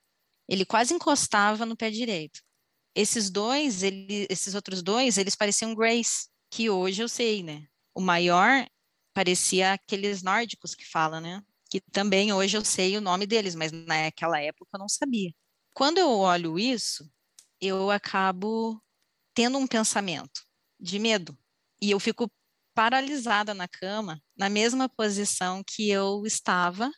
Ele 0.49 0.65
quase 0.65 0.95
encostava 0.95 1.67
no 1.67 1.77
pé 1.77 1.91
direito. 1.91 2.41
Esses 2.95 3.29
dois, 3.29 3.83
ele, 3.83 4.27
esses 4.31 4.55
outros 4.55 4.83
dois, 4.83 5.19
eles 5.19 5.35
pareciam 5.35 5.75
Grace, 5.75 6.29
que 6.51 6.71
hoje 6.71 7.03
eu 7.03 7.09
sei, 7.09 7.43
né? 7.43 7.67
O 7.95 8.01
maior 8.01 8.67
parecia 9.13 9.73
aqueles 9.73 10.23
nórdicos 10.23 10.75
que 10.75 10.85
fala, 10.85 11.21
né? 11.21 11.43
Que 11.69 11.81
também 11.81 12.33
hoje 12.33 12.57
eu 12.57 12.65
sei 12.65 12.97
o 12.97 13.01
nome 13.01 13.27
deles, 13.27 13.55
mas 13.55 13.73
naquela 13.73 14.41
época 14.41 14.71
eu 14.75 14.79
não 14.79 14.89
sabia. 14.89 15.33
Quando 15.73 15.99
eu 15.99 16.11
olho 16.11 16.57
isso, 16.57 17.11
eu 17.67 17.91
acabo 17.91 18.81
tendo 19.35 19.59
um 19.59 19.67
pensamento 19.67 20.43
de 20.79 20.99
medo 20.99 21.37
e 21.81 21.91
eu 21.91 22.01
fico 22.01 22.31
paralisada 22.75 23.55
na 23.55 23.69
cama, 23.69 24.23
na 24.37 24.49
mesma 24.49 24.89
posição 24.89 25.63
que 25.65 25.89
eu 25.89 26.25
estava 26.27 26.91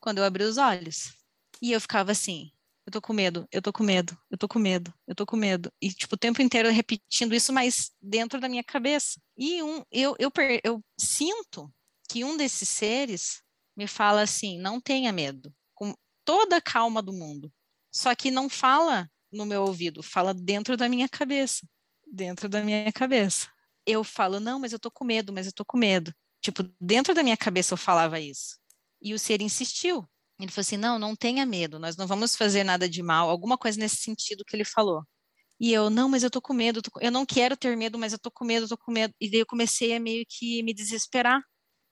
quando 0.00 0.18
eu 0.18 0.24
abri 0.24 0.44
os 0.44 0.58
olhos. 0.58 1.12
E 1.60 1.72
eu 1.72 1.80
ficava 1.80 2.12
assim: 2.12 2.52
eu 2.86 2.92
tô 2.92 3.00
com 3.00 3.12
medo, 3.12 3.48
eu 3.50 3.62
tô 3.62 3.72
com 3.72 3.82
medo, 3.82 4.16
eu 4.30 4.36
tô 4.36 4.46
com 4.46 4.58
medo, 4.58 4.92
eu 5.06 5.14
tô 5.14 5.24
com 5.24 5.36
medo. 5.36 5.72
E, 5.80 5.88
tipo, 5.90 6.14
o 6.14 6.18
tempo 6.18 6.42
inteiro 6.42 6.70
repetindo 6.70 7.34
isso, 7.34 7.52
mas 7.52 7.90
dentro 8.00 8.38
da 8.40 8.48
minha 8.48 8.62
cabeça. 8.62 9.20
E 9.36 9.62
um, 9.62 9.82
eu, 9.90 10.14
eu, 10.18 10.30
eu 10.62 10.84
sinto 10.98 11.72
que 12.08 12.24
um 12.24 12.36
desses 12.36 12.68
seres 12.68 13.42
me 13.76 13.86
fala 13.86 14.22
assim: 14.22 14.58
não 14.58 14.80
tenha 14.80 15.12
medo, 15.12 15.54
com 15.74 15.94
toda 16.24 16.56
a 16.56 16.62
calma 16.62 17.02
do 17.02 17.12
mundo. 17.12 17.52
Só 17.90 18.14
que 18.14 18.30
não 18.30 18.48
fala 18.48 19.10
no 19.34 19.46
meu 19.46 19.62
ouvido, 19.62 20.02
fala 20.02 20.32
dentro 20.32 20.76
da 20.76 20.88
minha 20.88 21.08
cabeça. 21.08 21.66
Dentro 22.06 22.48
da 22.48 22.62
minha 22.62 22.92
cabeça. 22.92 23.48
Eu 23.86 24.04
falo, 24.04 24.40
não, 24.40 24.58
mas 24.58 24.72
eu 24.72 24.78
tô 24.78 24.90
com 24.90 25.04
medo, 25.04 25.32
mas 25.32 25.46
eu 25.46 25.52
tô 25.52 25.64
com 25.64 25.76
medo. 25.76 26.14
Tipo, 26.40 26.62
dentro 26.80 27.14
da 27.14 27.22
minha 27.22 27.36
cabeça 27.36 27.74
eu 27.74 27.78
falava 27.78 28.20
isso. 28.20 28.58
E 29.00 29.14
o 29.14 29.18
ser 29.18 29.40
insistiu. 29.42 30.08
Ele 30.38 30.50
falou 30.50 30.62
assim: 30.62 30.76
não, 30.76 30.98
não 30.98 31.14
tenha 31.16 31.46
medo, 31.46 31.78
nós 31.78 31.96
não 31.96 32.06
vamos 32.06 32.36
fazer 32.36 32.64
nada 32.64 32.88
de 32.88 33.02
mal, 33.02 33.30
alguma 33.30 33.56
coisa 33.56 33.78
nesse 33.78 33.96
sentido 33.96 34.44
que 34.44 34.56
ele 34.56 34.64
falou. 34.64 35.02
E 35.60 35.72
eu, 35.72 35.88
não, 35.90 36.08
mas 36.08 36.22
eu 36.22 36.30
tô 36.30 36.42
com 36.42 36.52
medo, 36.52 36.82
tô, 36.82 36.90
eu 37.00 37.10
não 37.10 37.24
quero 37.24 37.56
ter 37.56 37.76
medo, 37.76 37.98
mas 37.98 38.12
eu 38.12 38.18
tô 38.18 38.30
com 38.30 38.44
medo, 38.44 38.68
tô 38.68 38.76
com 38.76 38.92
medo. 38.92 39.14
E 39.20 39.30
daí 39.30 39.40
eu 39.40 39.46
comecei 39.46 39.94
a 39.94 40.00
meio 40.00 40.24
que 40.28 40.62
me 40.62 40.74
desesperar. 40.74 41.40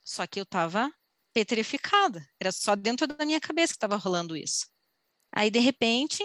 Só 0.04 0.26
que 0.26 0.40
eu 0.40 0.46
tava 0.46 0.92
petrificada, 1.32 2.26
era 2.40 2.52
só 2.52 2.76
dentro 2.76 3.06
da 3.06 3.24
minha 3.24 3.40
cabeça 3.40 3.72
que 3.72 3.78
tava 3.78 3.96
rolando 3.96 4.36
isso. 4.36 4.66
Aí, 5.34 5.50
de 5.50 5.60
repente, 5.60 6.24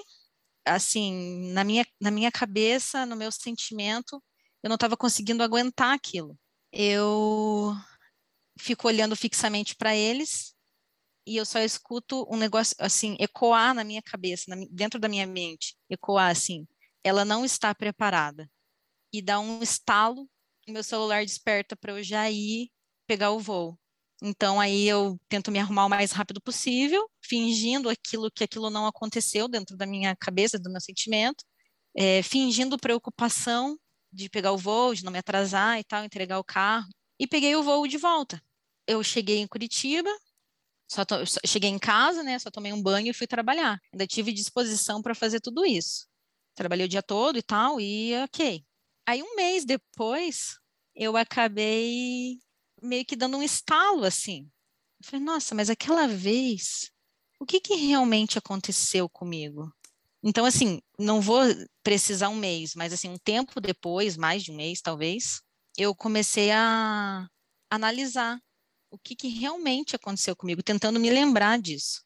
assim, 0.68 1.52
na 1.54 1.64
minha, 1.64 1.86
na 2.00 2.12
minha 2.12 2.32
cabeça, 2.32 3.06
no 3.06 3.16
meu 3.16 3.32
sentimento, 3.32 4.22
eu 4.64 4.70
não 4.70 4.76
estava 4.76 4.98
conseguindo 4.98 5.44
aguentar 5.44 5.94
aquilo. 5.94 6.38
Eu 6.72 7.74
fico 8.60 8.88
olhando 8.88 9.16
fixamente 9.16 9.76
para 9.76 9.96
eles 9.96 10.56
e 11.26 11.36
eu 11.38 11.46
só 11.46 11.60
escuto 11.60 12.26
um 12.32 12.38
negócio 12.38 12.76
assim 12.80 13.18
ecoar 13.20 13.74
na 13.74 13.84
minha 13.84 14.02
cabeça, 14.02 14.46
na, 14.48 14.66
dentro 14.72 15.00
da 15.00 15.10
minha 15.10 15.28
mente, 15.28 15.76
ecoar 15.90 16.32
assim. 16.32 16.66
Ela 17.04 17.26
não 17.26 17.46
está 17.46 17.74
preparada. 17.76 18.50
E 19.14 19.22
dá 19.22 19.40
um 19.40 19.62
estalo, 19.62 20.30
meu 20.68 20.84
celular 20.84 21.26
desperta 21.26 21.76
para 21.76 21.94
eu 21.94 22.04
já 22.04 22.30
ir 22.30 22.70
pegar 23.06 23.32
o 23.32 23.40
voo. 23.40 23.78
Então 24.22 24.60
aí 24.60 24.88
eu 24.88 25.20
tento 25.30 25.52
me 25.52 25.60
arrumar 25.60 25.86
o 25.86 25.90
mais 25.90 26.12
rápido 26.12 26.42
possível, 26.42 27.08
fingindo 27.22 27.90
aquilo 27.90 28.32
que 28.32 28.44
aquilo 28.44 28.70
não 28.70 28.88
aconteceu 28.88 29.48
dentro 29.48 29.78
da 29.78 29.86
minha 29.86 30.16
cabeça, 30.16 30.58
do 30.60 30.72
meu 30.72 30.82
sentimento, 30.82 31.44
é, 31.96 32.24
fingindo 32.24 32.78
preocupação 32.78 33.78
de 34.12 34.30
pegar 34.30 34.52
o 34.54 34.58
voo, 34.58 34.96
de 34.96 35.04
não 35.04 35.12
me 35.12 35.20
atrasar 35.20 35.80
e 35.80 35.84
tal, 35.84 36.04
entregar 36.04 36.40
o 36.40 36.44
carro. 36.44 36.88
E 37.20 37.28
peguei 37.28 37.56
o 37.56 37.64
voo 37.64 37.88
de 37.88 37.98
volta. 37.98 38.42
Eu 38.88 39.04
cheguei 39.04 39.40
em 39.40 39.48
Curitiba, 39.48 40.10
só, 40.90 41.04
to, 41.06 41.16
cheguei 41.46 41.70
em 41.70 41.80
casa, 41.80 42.24
né? 42.24 42.40
Só 42.40 42.50
tomei 42.50 42.72
um 42.74 42.82
banho 42.82 43.10
e 43.10 43.14
fui 43.14 43.28
trabalhar. 43.28 43.80
Ainda 43.94 44.08
tive 44.08 44.32
disposição 44.34 45.02
para 45.02 45.14
fazer 45.16 45.42
tudo 45.42 45.66
isso. 45.66 46.08
Trabalhei 46.56 46.86
o 46.86 46.90
dia 46.90 47.04
todo 47.04 47.38
e 47.38 47.44
tal, 47.44 47.80
e 47.82 48.14
ok. 48.24 48.64
Aí 49.08 49.22
um 49.24 49.36
mês 49.36 49.66
depois, 49.66 50.58
eu 50.96 51.18
acabei 51.18 52.40
meio 52.88 53.06
que 53.06 53.16
dando 53.16 53.38
um 53.38 53.44
estalo 53.44 54.04
assim. 54.04 54.50
Eu 55.00 55.08
falei, 55.10 55.26
nossa, 55.26 55.54
mas 55.54 55.70
aquela 55.70 56.08
vez, 56.08 56.92
o 57.40 57.46
que, 57.46 57.60
que 57.60 57.76
realmente 57.76 58.38
aconteceu 58.38 59.08
comigo? 59.08 59.72
Então, 60.24 60.46
assim, 60.46 60.82
não 60.98 61.22
vou 61.22 61.42
precisar 61.84 62.30
um 62.30 62.36
mês, 62.36 62.74
mas 62.76 62.92
assim, 62.92 63.10
um 63.10 63.18
tempo 63.18 63.62
depois, 63.62 64.18
mais 64.18 64.44
de 64.44 64.52
um 64.52 64.56
mês 64.56 64.82
talvez, 64.82 65.42
eu 65.78 65.96
comecei 65.96 66.52
a 66.52 67.28
analisar 67.70 68.40
o 68.90 68.98
que, 68.98 69.16
que 69.16 69.28
realmente 69.28 69.96
aconteceu 69.96 70.36
comigo, 70.36 70.64
tentando 70.64 71.00
me 71.00 71.10
lembrar 71.10 71.60
disso. 71.60 72.04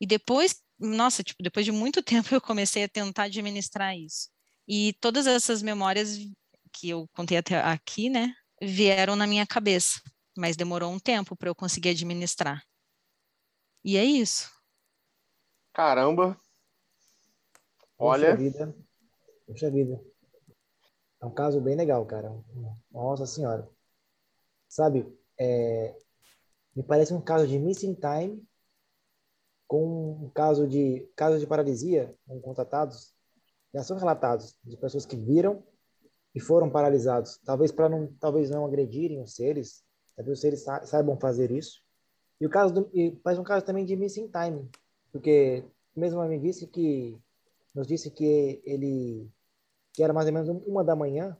E 0.00 0.06
depois, 0.06 0.60
nossa, 0.78 1.22
tipo, 1.22 1.42
depois 1.42 1.64
de 1.64 1.72
muito 1.72 2.02
tempo 2.04 2.34
eu 2.34 2.40
comecei 2.40 2.84
a 2.84 2.88
tentar 2.88 3.24
administrar 3.24 3.96
isso. 3.96 4.28
E 4.68 4.92
todas 5.00 5.26
essas 5.26 5.62
memórias 5.62 6.18
que 6.72 6.90
eu 6.90 7.08
contei 7.14 7.38
até 7.38 7.60
aqui, 7.60 8.10
né, 8.10 8.34
vieram 8.60 9.16
na 9.16 9.26
minha 9.26 9.46
cabeça, 9.46 10.00
mas 10.36 10.56
demorou 10.56 10.90
um 10.90 10.98
tempo 10.98 11.36
para 11.36 11.48
eu 11.48 11.54
conseguir 11.54 11.90
administrar. 11.90 12.62
E 13.84 13.96
é 13.96 14.04
isso. 14.04 14.50
Caramba. 15.72 16.38
Olha. 17.98 18.30
Puxa 18.30 18.36
vida. 18.36 18.76
Puxa 19.46 19.70
vida. 19.70 20.04
É 21.20 21.26
um 21.26 21.32
caso 21.32 21.60
bem 21.60 21.76
legal, 21.76 22.04
cara. 22.06 22.32
Nossa 22.90 23.26
Senhora. 23.26 23.68
Sabe, 24.68 25.06
é, 25.38 25.96
me 26.74 26.82
parece 26.82 27.14
um 27.14 27.20
caso 27.20 27.46
de 27.46 27.58
missing 27.58 27.94
time 27.94 28.46
com 29.66 30.26
um 30.26 30.30
caso 30.30 30.68
de 30.68 31.10
caso 31.16 31.38
de 31.38 31.46
paralisia 31.46 32.14
com 32.26 32.40
contratados 32.40 33.14
já 33.74 33.82
são 33.82 33.96
relatados 33.96 34.56
de 34.62 34.76
pessoas 34.76 35.04
que 35.04 35.16
viram 35.16 35.64
e 36.34 36.40
foram 36.40 36.70
paralisados 36.70 37.38
talvez 37.44 37.72
para 37.72 37.88
não 37.88 38.12
talvez 38.20 38.50
não 38.50 38.64
agredirem 38.64 39.20
os 39.22 39.34
seres 39.34 39.82
os 40.18 40.40
seres 40.40 40.64
saibam 40.84 41.18
fazer 41.18 41.50
isso 41.50 41.82
e 42.40 42.46
o 42.46 42.50
caso 42.50 42.74
do, 42.74 42.90
e 42.92 43.18
faz 43.22 43.38
um 43.38 43.44
caso 43.44 43.64
também 43.64 43.84
de 43.84 43.96
missing 43.96 44.28
time 44.28 44.68
porque 45.12 45.64
mesmo 45.94 46.22
me 46.24 46.38
disse 46.38 46.66
que 46.66 47.16
nos 47.74 47.86
disse 47.86 48.10
que 48.10 48.62
ele 48.64 49.28
que 49.92 50.02
era 50.02 50.12
mais 50.12 50.26
ou 50.26 50.32
menos 50.32 50.48
uma 50.66 50.84
da 50.84 50.96
manhã 50.96 51.36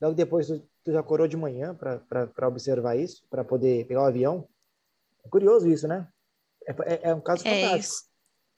logo 0.00 0.14
depois 0.14 0.48
tu 0.84 0.92
já 0.92 1.00
acordou 1.00 1.28
de 1.28 1.36
manhã 1.36 1.74
para 1.74 2.48
observar 2.48 2.96
isso, 2.96 3.24
para 3.30 3.44
poder 3.44 3.86
pegar 3.86 4.02
o 4.02 4.06
avião. 4.06 4.48
É 5.24 5.28
curioso 5.28 5.68
isso, 5.68 5.86
né? 5.86 6.08
É, 6.66 6.72
é, 6.72 7.10
é 7.10 7.14
um 7.14 7.20
caso 7.20 7.46
é 7.46 7.62
fantástico. 7.62 8.08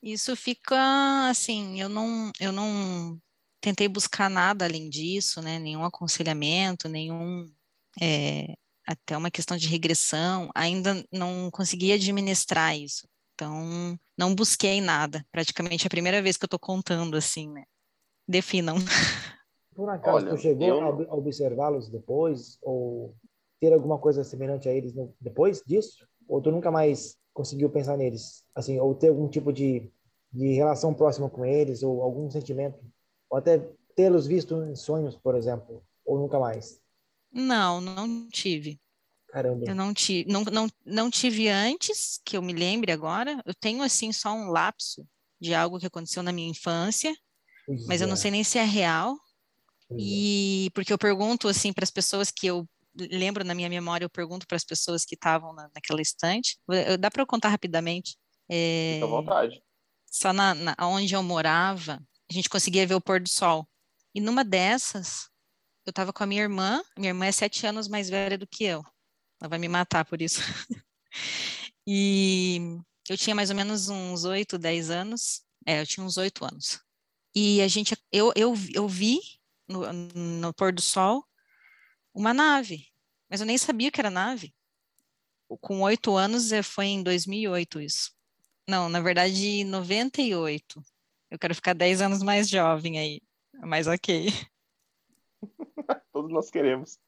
Isso. 0.02 0.24
isso 0.30 0.36
fica 0.36 1.28
assim, 1.28 1.80
eu 1.80 1.88
não, 1.88 2.32
eu 2.40 2.52
não 2.52 3.18
tentei 3.60 3.88
buscar 3.88 4.30
nada 4.30 4.64
além 4.64 4.88
disso, 4.88 5.40
né? 5.42 5.58
Nenhum 5.58 5.84
aconselhamento, 5.84 6.88
nenhum 6.88 7.50
é, 8.00 8.54
até 8.86 9.16
uma 9.16 9.30
questão 9.30 9.56
de 9.56 9.68
regressão, 9.68 10.50
ainda 10.54 11.04
não 11.12 11.50
consegui 11.50 11.92
administrar 11.92 12.76
isso. 12.76 13.08
Então, 13.34 13.98
não 14.16 14.34
busquei 14.34 14.80
nada. 14.80 15.24
Praticamente 15.32 15.84
é 15.84 15.88
a 15.88 15.90
primeira 15.90 16.22
vez 16.22 16.36
que 16.36 16.44
eu 16.44 16.46
estou 16.46 16.58
contando 16.58 17.16
assim, 17.16 17.50
né? 17.50 17.64
Definam. 18.28 18.76
Por 19.74 19.90
acaso, 19.90 20.18
Olha, 20.18 20.30
tu 20.30 20.36
chegou 20.36 20.68
eu... 20.68 21.10
a 21.10 21.14
observá-los 21.14 21.88
depois? 21.88 22.58
Ou 22.62 23.14
ter 23.60 23.72
alguma 23.72 23.98
coisa 23.98 24.22
semelhante 24.22 24.68
a 24.68 24.72
eles 24.72 24.94
no... 24.94 25.12
depois 25.20 25.62
disso? 25.66 26.06
Ou 26.28 26.40
tu 26.40 26.52
nunca 26.52 26.70
mais 26.70 27.16
conseguiu 27.32 27.68
pensar 27.68 27.96
neles? 27.96 28.44
Assim, 28.54 28.78
ou 28.78 28.94
ter 28.94 29.08
algum 29.08 29.28
tipo 29.28 29.52
de, 29.52 29.90
de 30.32 30.52
relação 30.52 30.94
próxima 30.94 31.28
com 31.28 31.44
eles? 31.44 31.82
Ou 31.82 32.02
algum 32.02 32.30
sentimento? 32.30 32.78
Ou 33.28 33.38
até 33.38 33.58
tê-los 33.96 34.28
visto 34.28 34.62
em 34.62 34.76
sonhos, 34.76 35.16
por 35.16 35.34
exemplo? 35.34 35.82
Ou 36.06 36.18
nunca 36.18 36.38
mais? 36.38 36.80
Não, 37.34 37.80
não 37.80 38.28
tive. 38.28 38.80
Caramba. 39.28 39.64
Eu 39.66 39.74
não 39.74 39.92
tive, 39.92 40.30
não, 40.30 40.44
não, 40.44 40.68
não 40.86 41.10
tive 41.10 41.48
antes, 41.48 42.20
que 42.24 42.36
eu 42.36 42.42
me 42.42 42.52
lembre 42.52 42.92
agora. 42.92 43.42
Eu 43.44 43.52
tenho, 43.52 43.82
assim, 43.82 44.12
só 44.12 44.32
um 44.32 44.50
lapso 44.50 45.04
de 45.40 45.52
algo 45.52 45.80
que 45.80 45.86
aconteceu 45.86 46.22
na 46.22 46.32
minha 46.32 46.48
infância, 46.48 47.12
pois 47.66 47.86
mas 47.86 48.00
é. 48.00 48.04
eu 48.04 48.06
não 48.06 48.14
é. 48.14 48.16
sei 48.16 48.30
nem 48.30 48.44
se 48.44 48.58
é 48.58 48.64
real. 48.64 49.16
É. 49.90 49.96
E 49.98 50.70
porque 50.72 50.92
eu 50.92 50.98
pergunto 50.98 51.48
assim 51.48 51.72
para 51.72 51.82
as 51.82 51.90
pessoas 51.90 52.30
que 52.30 52.46
eu 52.46 52.66
lembro 52.96 53.44
na 53.44 53.54
minha 53.54 53.68
memória, 53.68 54.04
eu 54.04 54.10
pergunto 54.10 54.46
para 54.46 54.56
as 54.56 54.64
pessoas 54.64 55.04
que 55.04 55.16
estavam 55.16 55.52
na, 55.52 55.68
naquela 55.74 56.00
estante. 56.00 56.56
Dá 57.00 57.10
para 57.10 57.22
eu 57.22 57.26
contar 57.26 57.48
rapidamente? 57.48 58.16
É, 58.48 58.94
Fica 58.94 59.06
à 59.06 59.08
vontade. 59.08 59.62
Só 60.06 60.32
na, 60.32 60.54
na, 60.54 60.76
onde 60.82 61.12
eu 61.12 61.22
morava, 61.24 62.00
a 62.30 62.32
gente 62.32 62.48
conseguia 62.48 62.86
ver 62.86 62.94
o 62.94 63.00
pôr 63.00 63.20
do 63.20 63.28
sol. 63.28 63.68
E 64.14 64.20
numa 64.20 64.44
dessas, 64.44 65.28
eu 65.86 65.90
estava 65.90 66.12
com 66.12 66.22
a 66.22 66.26
minha 66.26 66.42
irmã. 66.42 66.82
Minha 66.96 67.10
irmã 67.10 67.26
é 67.26 67.32
sete 67.32 67.66
anos 67.66 67.88
mais 67.88 68.08
velha 68.08 68.38
do 68.38 68.46
que 68.46 68.64
eu. 68.64 68.84
Ela 69.40 69.48
vai 69.48 69.58
me 69.58 69.68
matar 69.68 70.04
por 70.04 70.20
isso. 70.20 70.40
E 71.86 72.80
eu 73.08 73.16
tinha 73.16 73.36
mais 73.36 73.50
ou 73.50 73.56
menos 73.56 73.90
uns 73.90 74.24
8, 74.24 74.56
10 74.56 74.90
anos. 74.90 75.42
É, 75.66 75.82
eu 75.82 75.86
tinha 75.86 76.04
uns 76.04 76.16
8 76.16 76.44
anos. 76.44 76.80
E 77.34 77.60
a 77.60 77.68
gente, 77.68 77.96
eu, 78.10 78.32
eu, 78.34 78.54
eu 78.72 78.88
vi 78.88 79.20
no, 79.68 79.92
no 79.92 80.54
pôr 80.54 80.72
do 80.72 80.80
sol 80.80 81.24
uma 82.14 82.32
nave, 82.32 82.86
mas 83.28 83.40
eu 83.40 83.46
nem 83.46 83.58
sabia 83.58 83.90
que 83.90 84.00
era 84.00 84.10
nave. 84.10 84.54
Com 85.60 85.82
oito 85.82 86.16
anos, 86.16 86.52
eh, 86.52 86.62
foi 86.62 86.86
em 86.86 87.02
2008 87.02 87.80
isso. 87.80 88.12
Não, 88.68 88.88
na 88.88 89.00
verdade, 89.00 89.62
98. 89.64 90.82
Eu 91.30 91.38
quero 91.38 91.54
ficar 91.54 91.74
10 91.74 92.00
anos 92.00 92.22
mais 92.22 92.48
jovem 92.48 92.98
aí, 92.98 93.20
mas 93.62 93.86
ok. 93.86 94.26
Todos 96.24 96.32
nós 96.32 96.50
queremos. 96.50 96.98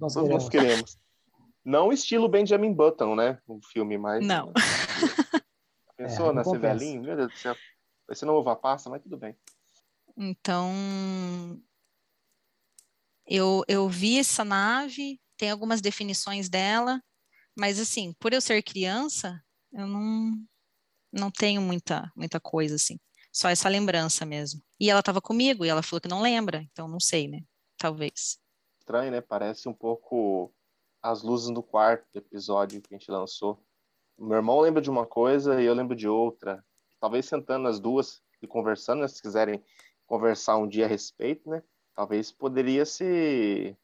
Nós 0.00 0.14
Todos 0.14 0.14
queremos. 0.14 0.44
nós 0.44 0.48
queremos. 0.48 0.98
Não 1.62 1.92
estilo 1.92 2.26
Benjamin 2.26 2.72
Button, 2.72 3.14
né? 3.14 3.38
O 3.46 3.60
filme 3.60 3.98
mais. 3.98 4.24
Não. 4.24 4.50
Pensou 5.94 6.30
é, 6.30 6.32
nascer 6.32 6.58
velhinho? 6.58 7.02
Meu 7.02 7.16
Deus 7.16 7.32
do 7.32 7.38
céu. 7.38 7.54
Vai 8.06 8.16
ser 8.16 8.24
não 8.24 8.34
uva 8.34 8.56
passa, 8.56 8.88
mas 8.88 9.02
tudo 9.02 9.18
bem. 9.18 9.36
Então, 10.16 10.72
eu, 13.26 13.62
eu 13.68 13.86
vi 13.90 14.18
essa 14.18 14.42
nave, 14.42 15.20
tem 15.36 15.50
algumas 15.50 15.82
definições 15.82 16.48
dela, 16.48 17.02
mas 17.54 17.78
assim, 17.78 18.14
por 18.18 18.32
eu 18.32 18.40
ser 18.40 18.62
criança, 18.62 19.38
eu 19.70 19.86
não, 19.86 20.32
não 21.12 21.30
tenho 21.30 21.60
muita, 21.60 22.10
muita 22.16 22.40
coisa 22.40 22.76
assim. 22.76 22.98
Só 23.30 23.50
essa 23.50 23.68
lembrança 23.68 24.24
mesmo. 24.24 24.62
E 24.80 24.88
ela 24.88 25.00
estava 25.00 25.20
comigo 25.20 25.62
e 25.62 25.68
ela 25.68 25.82
falou 25.82 26.00
que 26.00 26.08
não 26.08 26.22
lembra, 26.22 26.66
então 26.72 26.88
não 26.88 27.00
sei, 27.00 27.28
né? 27.28 27.42
Talvez. 27.76 28.45
Estranho, 28.86 29.10
né? 29.10 29.20
Parece 29.20 29.68
um 29.68 29.74
pouco 29.74 30.54
as 31.02 31.24
luzes 31.24 31.52
do 31.52 31.60
quarto 31.60 32.06
do 32.14 32.18
episódio 32.18 32.80
que 32.80 32.94
a 32.94 32.96
gente 32.96 33.10
lançou. 33.10 33.60
Meu 34.16 34.36
irmão 34.36 34.60
lembra 34.60 34.80
de 34.80 34.88
uma 34.88 35.04
coisa 35.04 35.60
e 35.60 35.66
eu 35.66 35.74
lembro 35.74 35.96
de 35.96 36.06
outra. 36.06 36.64
Talvez 37.00 37.26
sentando 37.26 37.66
as 37.66 37.80
duas 37.80 38.22
e 38.40 38.46
conversando, 38.46 39.00
né? 39.00 39.08
se 39.08 39.20
quiserem 39.20 39.60
conversar 40.06 40.56
um 40.56 40.68
dia 40.68 40.84
a 40.84 40.88
respeito, 40.88 41.50
né? 41.50 41.64
Talvez 41.96 42.30
poderia 42.30 42.86
ser 42.86 43.76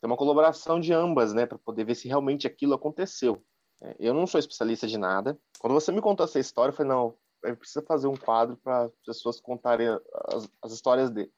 ter 0.00 0.06
uma 0.06 0.16
colaboração 0.16 0.80
de 0.80 0.90
ambas, 0.90 1.34
né? 1.34 1.44
Para 1.44 1.58
poder 1.58 1.84
ver 1.84 1.94
se 1.94 2.08
realmente 2.08 2.46
aquilo 2.46 2.72
aconteceu. 2.72 3.44
É, 3.82 3.94
eu 3.98 4.14
não 4.14 4.26
sou 4.26 4.40
especialista 4.40 4.86
de 4.86 4.96
nada. 4.96 5.38
Quando 5.58 5.74
você 5.74 5.92
me 5.92 6.00
contou 6.00 6.24
essa 6.24 6.38
história, 6.38 6.72
eu 6.72 6.76
falei, 6.76 6.90
não, 6.90 7.14
eu 7.42 7.54
preciso 7.58 7.84
fazer 7.84 8.06
um 8.06 8.16
quadro 8.16 8.56
para 8.56 8.84
as 8.84 8.92
pessoas 9.04 9.38
contarem 9.38 9.88
as, 10.28 10.50
as 10.62 10.72
histórias 10.72 11.10
de, 11.10 11.30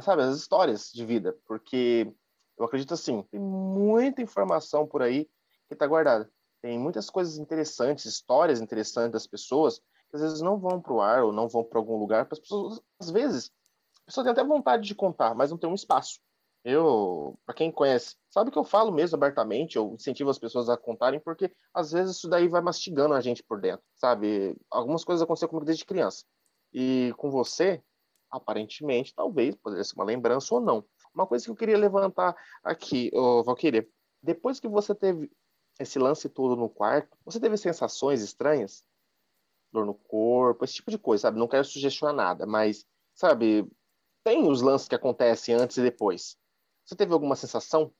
sabe, 0.00 0.22
as 0.22 0.36
histórias 0.36 0.90
de 0.92 1.06
vida, 1.06 1.38
porque 1.46 2.12
eu 2.58 2.64
acredito 2.64 2.94
assim, 2.94 3.22
tem 3.30 3.40
muita 3.40 4.20
informação 4.22 4.86
por 4.86 5.02
aí 5.02 5.24
que 5.68 5.74
está 5.74 5.86
guardada. 5.86 6.30
Tem 6.60 6.78
muitas 6.78 7.08
coisas 7.08 7.38
interessantes, 7.38 8.04
histórias 8.04 8.60
interessantes 8.60 9.12
das 9.12 9.26
pessoas 9.26 9.78
que 10.10 10.16
às 10.16 10.22
vezes 10.22 10.40
não 10.40 10.58
vão 10.58 10.80
para 10.80 10.92
o 10.92 11.00
ar 11.00 11.22
ou 11.22 11.32
não 11.32 11.48
vão 11.48 11.62
para 11.62 11.78
algum 11.78 11.96
lugar. 11.96 12.26
As 12.30 12.38
pessoas, 12.38 12.80
às 12.98 13.10
vezes, 13.10 13.50
a 14.02 14.06
pessoa 14.06 14.24
tem 14.24 14.32
até 14.32 14.42
vontade 14.42 14.86
de 14.86 14.94
contar, 14.94 15.34
mas 15.34 15.50
não 15.50 15.58
tem 15.58 15.70
um 15.70 15.74
espaço. 15.74 16.18
Eu, 16.64 17.38
para 17.46 17.54
quem 17.54 17.70
conhece, 17.70 18.16
sabe 18.28 18.50
que 18.50 18.58
eu 18.58 18.64
falo 18.64 18.90
mesmo 18.90 19.16
abertamente, 19.16 19.76
eu 19.76 19.94
incentivo 19.94 20.28
as 20.28 20.38
pessoas 20.38 20.68
a 20.68 20.76
contarem, 20.76 21.20
porque 21.20 21.54
às 21.72 21.92
vezes 21.92 22.16
isso 22.16 22.28
daí 22.28 22.48
vai 22.48 22.60
mastigando 22.60 23.14
a 23.14 23.20
gente 23.20 23.42
por 23.42 23.60
dentro, 23.60 23.84
sabe? 23.94 24.56
Algumas 24.70 25.04
coisas 25.04 25.22
aconteceram 25.22 25.50
comigo 25.50 25.66
desde 25.66 25.84
criança. 25.84 26.24
E 26.72 27.14
com 27.16 27.30
você, 27.30 27.82
aparentemente, 28.30 29.14
talvez, 29.14 29.54
poderia 29.54 29.84
ser 29.84 29.94
uma 29.94 30.04
lembrança 30.04 30.54
ou 30.54 30.60
não. 30.60 30.84
Uma 31.14 31.26
coisa 31.26 31.44
que 31.44 31.50
eu 31.50 31.56
queria 31.56 31.78
levantar 31.78 32.36
aqui, 32.62 33.10
oh, 33.12 33.42
Valquíria, 33.42 33.88
depois 34.22 34.60
que 34.60 34.68
você 34.68 34.94
teve 34.94 35.30
esse 35.78 35.98
lance 35.98 36.28
todo 36.28 36.56
no 36.56 36.68
quarto, 36.68 37.16
você 37.24 37.38
teve 37.38 37.56
sensações 37.56 38.20
estranhas? 38.20 38.84
Dor 39.72 39.86
no 39.86 39.94
corpo, 39.94 40.64
esse 40.64 40.74
tipo 40.74 40.90
de 40.90 40.98
coisa, 40.98 41.22
sabe? 41.22 41.38
Não 41.38 41.48
quero 41.48 41.64
sugestionar 41.64 42.14
nada, 42.14 42.46
mas, 42.46 42.86
sabe, 43.14 43.66
tem 44.24 44.48
os 44.48 44.60
lances 44.60 44.88
que 44.88 44.94
acontecem 44.94 45.54
antes 45.54 45.76
e 45.76 45.82
depois. 45.82 46.36
Você 46.84 46.96
teve 46.96 47.12
alguma 47.12 47.36
sensação? 47.36 47.92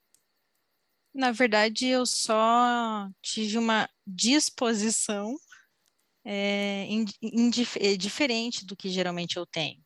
Na 1.15 1.31
verdade, 1.31 1.87
eu 1.87 2.07
só 2.07 3.09
tive 3.23 3.59
uma 3.59 3.89
disposição 4.07 5.37
é, 6.25 6.87
diferente 7.97 8.65
do 8.65 8.77
que 8.77 8.89
geralmente 8.89 9.37
eu 9.37 9.47
tenho. 9.47 9.83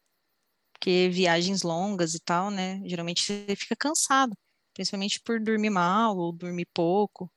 Porque 0.83 1.09
viagens 1.12 1.62
longas 1.62 2.12
e 2.12 2.18
tal, 2.18 2.51
né? 2.51 2.83
Geralmente 2.85 3.23
você 3.23 3.55
fica 3.55 3.77
cansado, 3.77 4.37
principalmente 4.75 5.21
por 5.21 5.38
dormir 5.38 5.71
mal 5.71 6.18
ou 6.18 6.33
dormir 6.33 6.66
pouco. 6.75 7.31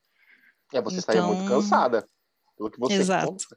É, 0.74 0.82
você 0.82 0.96
então... 0.96 0.98
estaria 0.98 1.22
muito 1.22 1.48
cansada, 1.48 2.04
pelo 2.56 2.68
que 2.68 2.80
você 2.80 2.94
Exato. 2.94 3.28
Conta. 3.28 3.56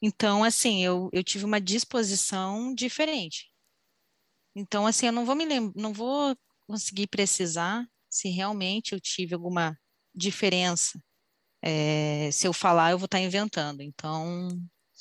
Então, 0.00 0.42
assim, 0.42 0.82
eu, 0.82 1.10
eu 1.12 1.22
tive 1.22 1.44
uma 1.44 1.60
disposição 1.60 2.74
diferente. 2.74 3.52
Então, 4.56 4.86
assim, 4.86 5.04
eu 5.04 5.12
não 5.12 5.26
vou 5.26 5.34
me 5.34 5.44
lembrar, 5.44 5.78
não 5.78 5.92
vou 5.92 6.34
conseguir 6.66 7.08
precisar 7.08 7.86
se 8.08 8.30
realmente 8.30 8.94
eu 8.94 9.00
tive 9.00 9.34
alguma 9.34 9.78
diferença. 10.14 10.98
É, 11.60 12.30
se 12.32 12.46
eu 12.46 12.54
falar, 12.54 12.92
eu 12.92 12.98
vou 12.98 13.04
estar 13.04 13.20
inventando. 13.20 13.82
Então, 13.82 14.48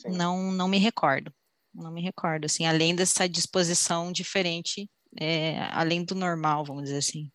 não, 0.05 0.51
não 0.51 0.67
me 0.67 0.79
recordo. 0.79 1.33
Não 1.77 1.91
me 1.91 2.01
recordo, 2.01 2.45
assim, 2.45 2.65
além 2.65 2.95
dessa 2.95 3.29
disposição 3.29 4.11
diferente, 4.11 4.89
é, 5.19 5.59
além 5.71 6.03
do 6.03 6.15
normal, 6.15 6.65
vamos 6.65 6.83
dizer 6.85 6.97
assim. 6.97 7.25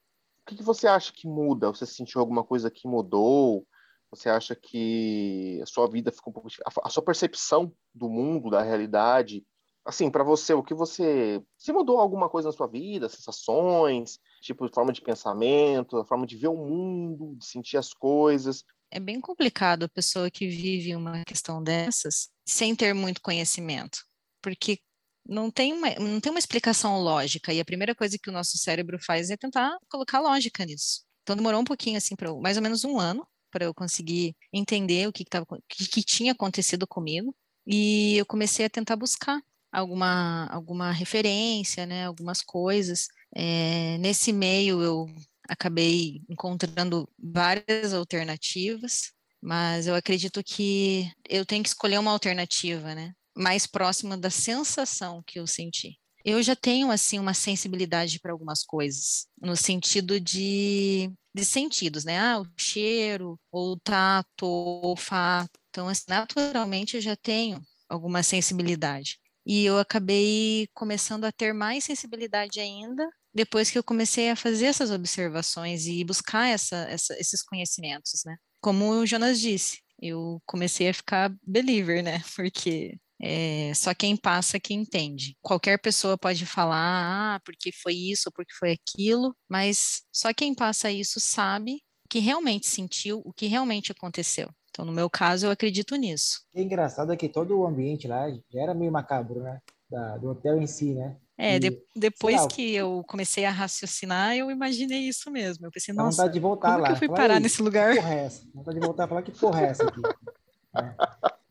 O 0.44 0.50
que, 0.50 0.56
que 0.56 0.62
você 0.62 0.88
acha 0.88 1.12
que 1.12 1.28
muda? 1.28 1.70
Você 1.70 1.86
sentiu 1.86 2.20
alguma 2.20 2.42
coisa 2.42 2.70
que 2.70 2.88
mudou? 2.88 3.64
Você 4.10 4.28
acha 4.28 4.56
que 4.56 5.60
a 5.62 5.66
sua 5.66 5.88
vida 5.88 6.10
ficou 6.10 6.32
um 6.32 6.34
pouco 6.34 6.48
a 6.84 6.90
sua 6.90 7.02
percepção 7.02 7.72
do 7.94 8.10
mundo, 8.10 8.50
da 8.50 8.62
realidade, 8.62 9.46
assim, 9.84 10.10
para 10.10 10.24
você, 10.24 10.52
o 10.52 10.62
que 10.62 10.74
você 10.74 11.42
se 11.56 11.72
mudou 11.72 11.98
alguma 11.98 12.28
coisa 12.28 12.48
na 12.48 12.52
sua 12.52 12.66
vida, 12.66 13.08
sensações, 13.08 14.18
tipo 14.40 14.68
forma 14.72 14.92
de 14.92 15.00
pensamento, 15.00 15.96
a 15.98 16.04
forma 16.04 16.26
de 16.26 16.36
ver 16.36 16.48
o 16.48 16.56
mundo, 16.56 17.36
de 17.36 17.46
sentir 17.46 17.76
as 17.76 17.92
coisas? 17.92 18.64
É 18.90 19.00
bem 19.00 19.20
complicado 19.20 19.84
a 19.84 19.88
pessoa 19.88 20.30
que 20.30 20.46
vive 20.46 20.94
uma 20.94 21.24
questão 21.24 21.62
dessas 21.62 22.28
sem 22.46 22.74
ter 22.74 22.92
muito 22.94 23.22
conhecimento, 23.22 23.98
porque 24.42 24.78
não 25.26 25.50
tem 25.50 25.72
uma, 25.72 25.94
não 25.96 26.20
tem 26.20 26.30
uma 26.30 26.38
explicação 26.38 27.00
lógica 27.00 27.52
e 27.52 27.60
a 27.60 27.64
primeira 27.64 27.94
coisa 27.94 28.18
que 28.20 28.28
o 28.28 28.32
nosso 28.32 28.58
cérebro 28.58 28.98
faz 28.98 29.30
é 29.30 29.36
tentar 29.36 29.76
colocar 29.88 30.20
lógica 30.20 30.64
nisso. 30.64 31.02
Então 31.22 31.36
demorou 31.36 31.60
um 31.60 31.64
pouquinho 31.64 31.96
assim 31.96 32.16
para 32.16 32.34
mais 32.34 32.56
ou 32.56 32.62
menos 32.62 32.84
um 32.84 32.98
ano 32.98 33.26
para 33.50 33.66
eu 33.66 33.74
conseguir 33.74 34.34
entender 34.52 35.06
o 35.06 35.12
que, 35.12 35.24
que, 35.24 35.30
tava, 35.30 35.46
que, 35.68 35.86
que 35.86 36.02
tinha 36.02 36.32
acontecido 36.32 36.86
comigo 36.86 37.34
e 37.66 38.16
eu 38.16 38.26
comecei 38.26 38.64
a 38.64 38.70
tentar 38.70 38.96
buscar 38.96 39.40
alguma, 39.70 40.46
alguma 40.46 40.90
referência, 40.90 41.86
né, 41.86 42.06
algumas 42.06 42.42
coisas. 42.42 43.06
É, 43.34 43.98
nesse 43.98 44.32
meio 44.32 44.82
eu 44.82 45.06
acabei 45.48 46.22
encontrando 46.28 47.08
várias 47.18 47.92
alternativas, 47.94 49.12
mas 49.40 49.86
eu 49.86 49.94
acredito 49.94 50.42
que 50.42 51.10
eu 51.28 51.44
tenho 51.46 51.62
que 51.62 51.68
escolher 51.68 51.98
uma 51.98 52.10
alternativa, 52.10 52.94
né, 52.94 53.12
mais 53.36 53.66
próxima 53.66 54.16
da 54.16 54.30
sensação 54.30 55.22
que 55.26 55.38
eu 55.38 55.46
senti 55.46 55.98
eu 56.24 56.42
já 56.42 56.54
tenho 56.54 56.90
assim 56.90 57.18
uma 57.18 57.34
sensibilidade 57.34 58.20
para 58.20 58.32
algumas 58.32 58.62
coisas, 58.62 59.26
no 59.40 59.56
sentido 59.56 60.20
de, 60.20 61.10
de 61.34 61.44
sentidos, 61.44 62.04
né? 62.04 62.18
Ah, 62.18 62.40
o 62.40 62.46
cheiro, 62.56 63.38
ou 63.50 63.72
o 63.72 63.80
tato, 63.80 64.46
o 64.46 64.86
olfato. 64.86 65.58
Então, 65.70 65.88
assim, 65.88 66.04
naturalmente 66.08 66.96
eu 66.96 67.02
já 67.02 67.16
tenho 67.16 67.60
alguma 67.88 68.22
sensibilidade. 68.22 69.18
E 69.44 69.64
eu 69.64 69.78
acabei 69.78 70.68
começando 70.72 71.24
a 71.24 71.32
ter 71.32 71.52
mais 71.52 71.84
sensibilidade 71.84 72.60
ainda 72.60 73.08
depois 73.34 73.70
que 73.70 73.78
eu 73.78 73.82
comecei 73.82 74.30
a 74.30 74.36
fazer 74.36 74.66
essas 74.66 74.90
observações 74.90 75.86
e 75.86 76.04
buscar 76.04 76.48
essa, 76.48 76.76
essa, 76.88 77.18
esses 77.18 77.42
conhecimentos, 77.42 78.22
né? 78.24 78.36
Como 78.60 78.90
o 78.90 79.06
Jonas 79.06 79.40
disse, 79.40 79.80
eu 80.00 80.40
comecei 80.46 80.90
a 80.90 80.94
ficar 80.94 81.34
believer, 81.42 82.04
né? 82.04 82.22
Porque 82.36 82.98
é, 83.22 83.72
só 83.74 83.94
quem 83.94 84.16
passa 84.16 84.58
que 84.58 84.74
entende. 84.74 85.36
Qualquer 85.40 85.78
pessoa 85.78 86.18
pode 86.18 86.44
falar, 86.44 87.36
ah, 87.36 87.40
porque 87.44 87.70
foi 87.70 87.94
isso, 87.94 88.32
porque 88.34 88.52
foi 88.58 88.72
aquilo, 88.72 89.32
mas 89.48 90.02
só 90.12 90.34
quem 90.34 90.52
passa 90.52 90.90
isso 90.90 91.20
sabe 91.20 91.76
o 92.04 92.08
que 92.10 92.18
realmente 92.18 92.66
sentiu, 92.66 93.22
o 93.24 93.32
que 93.32 93.46
realmente 93.46 93.92
aconteceu. 93.92 94.48
Então, 94.70 94.84
no 94.84 94.92
meu 94.92 95.08
caso, 95.08 95.46
eu 95.46 95.50
acredito 95.50 95.94
nisso. 95.94 96.40
O 96.52 96.58
engraçado 96.58 97.12
é 97.12 97.16
que 97.16 97.28
todo 97.28 97.56
o 97.56 97.66
ambiente 97.66 98.08
lá 98.08 98.28
já 98.28 98.60
era 98.60 98.74
meio 98.74 98.90
macabro, 98.90 99.40
né? 99.40 99.60
Da, 99.88 100.16
do 100.16 100.30
hotel 100.30 100.60
em 100.60 100.66
si, 100.66 100.94
né? 100.94 101.16
É, 101.36 101.58
de, 101.58 101.78
depois 101.94 102.46
que 102.46 102.74
eu 102.74 103.04
comecei 103.06 103.44
a 103.44 103.50
raciocinar, 103.50 104.34
eu 104.34 104.50
imaginei 104.50 105.00
isso 105.00 105.30
mesmo. 105.30 105.66
Eu 105.66 105.70
pensei, 105.70 105.94
nossa, 105.94 106.16
vontade 106.16 106.32
de 106.32 106.40
voltar 106.40 106.72
como 106.72 106.82
lá. 106.82 106.88
que 106.88 106.92
eu 106.92 106.98
fui 106.98 107.08
parar 107.08 107.40
nesse 107.40 107.60
lugar? 107.62 107.94
Que 107.94 108.00
porra 108.00 108.14
é 108.14 108.24
essa? 108.24 108.46
Vontade 108.54 108.80
de 108.80 108.86
voltar 108.86 109.08
falar 109.08 109.22
que 109.22 109.32
porra 109.32 109.60
é 109.62 109.64
essa 109.66 109.84
aqui? 109.84 110.00
É. 110.74 110.94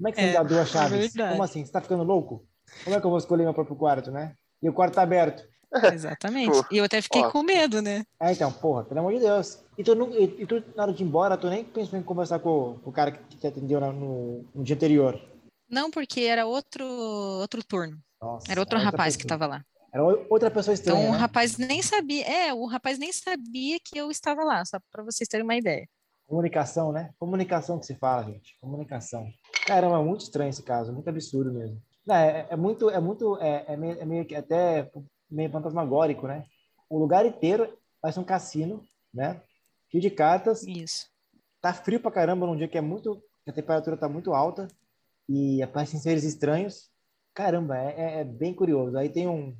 Como 0.01 0.09
é 0.09 0.11
que 0.13 0.19
você 0.19 0.25
é, 0.25 0.27
me 0.29 0.33
dá 0.33 0.43
duas 0.43 0.67
chaves? 0.67 1.13
Como 1.13 1.43
assim? 1.43 1.63
Você 1.63 1.71
tá 1.71 1.79
ficando 1.79 2.01
louco? 2.01 2.43
Como 2.83 2.95
é 2.95 2.99
que 2.99 3.05
eu 3.05 3.09
vou 3.11 3.19
escolher 3.19 3.43
meu 3.43 3.53
próprio 3.53 3.75
quarto, 3.75 4.09
né? 4.09 4.33
E 4.59 4.67
o 4.67 4.73
quarto 4.73 4.95
tá 4.95 5.03
aberto. 5.03 5.43
Exatamente. 5.93 6.59
e 6.71 6.79
eu 6.79 6.85
até 6.85 6.99
fiquei 7.03 7.21
Ó. 7.21 7.29
com 7.29 7.43
medo, 7.43 7.83
né? 7.83 8.03
É, 8.19 8.31
então, 8.31 8.51
porra, 8.51 8.83
pelo 8.83 8.99
amor 8.99 9.13
de 9.13 9.19
Deus. 9.19 9.63
E 9.77 9.83
tu, 9.83 9.93
e, 10.17 10.41
e 10.41 10.45
tu 10.47 10.63
na 10.75 10.83
hora 10.83 10.91
de 10.91 11.03
ir 11.03 11.05
embora, 11.05 11.37
tu 11.37 11.47
nem 11.51 11.63
pensou 11.63 11.99
em 11.99 12.03
conversar 12.03 12.39
com, 12.39 12.79
com 12.83 12.89
o 12.89 12.93
cara 12.93 13.11
que 13.11 13.37
te 13.37 13.45
atendeu 13.45 13.79
no, 13.79 14.43
no 14.55 14.63
dia 14.63 14.75
anterior? 14.75 15.21
Não, 15.69 15.91
porque 15.91 16.21
era 16.21 16.47
outro, 16.47 16.83
outro 16.83 17.63
turno. 17.63 17.95
Nossa, 18.19 18.51
era 18.51 18.59
outro 18.59 18.79
era 18.79 18.85
rapaz 18.85 19.15
que 19.15 19.23
estava 19.23 19.45
lá. 19.45 19.63
Era 19.93 20.03
outra 20.03 20.49
pessoa 20.49 20.73
estranha. 20.73 20.99
Então 20.99 21.11
o 21.11 21.13
né? 21.13 21.19
rapaz 21.19 21.57
nem 21.57 21.83
sabia. 21.83 22.25
É, 22.25 22.51
o 22.51 22.65
rapaz 22.65 22.97
nem 22.97 23.13
sabia 23.13 23.77
que 23.85 23.99
eu 23.99 24.09
estava 24.09 24.43
lá, 24.43 24.65
só 24.65 24.79
para 24.91 25.03
vocês 25.03 25.29
terem 25.29 25.43
uma 25.43 25.55
ideia. 25.55 25.87
Comunicação, 26.27 26.91
né? 26.91 27.11
Comunicação 27.19 27.77
que 27.77 27.85
se 27.85 27.95
fala, 27.95 28.23
gente. 28.23 28.57
Comunicação. 28.61 29.27
Caramba, 29.65 29.97
é 29.97 30.03
muito 30.03 30.21
estranho 30.21 30.49
esse 30.49 30.63
caso, 30.63 30.91
muito 30.91 31.09
absurdo 31.09 31.53
mesmo. 31.53 31.81
É, 32.09 32.47
é, 32.49 32.55
muito, 32.55 32.89
é 32.89 32.99
muito, 32.99 33.37
é, 33.37 33.65
é, 33.67 33.77
meio, 33.77 33.99
é 33.99 34.05
meio 34.05 34.25
que 34.25 34.35
até 34.35 34.91
meio 35.29 35.51
fantasmagórico, 35.51 36.27
né? 36.27 36.45
O 36.89 36.97
lugar 36.97 37.25
inteiro 37.25 37.77
parece 38.01 38.19
um 38.19 38.23
cassino, 38.23 38.83
né? 39.13 39.41
Cheio 39.89 40.01
de 40.01 40.09
cartas. 40.09 40.63
Isso. 40.63 41.07
Tá 41.61 41.73
frio 41.73 41.99
pra 41.99 42.11
caramba 42.11 42.47
num 42.47 42.55
dia 42.55 42.67
que 42.67 42.77
é 42.77 42.81
muito, 42.81 43.21
a 43.47 43.51
temperatura 43.51 43.95
tá 43.95 44.09
muito 44.09 44.33
alta 44.33 44.67
e 45.29 45.61
aparecem 45.61 45.99
seres 45.99 46.23
estranhos. 46.23 46.89
Caramba, 47.33 47.77
é, 47.77 47.93
é, 47.97 48.19
é 48.21 48.23
bem 48.23 48.53
curioso. 48.53 48.97
Aí 48.97 49.09
tem 49.09 49.27
um, 49.27 49.55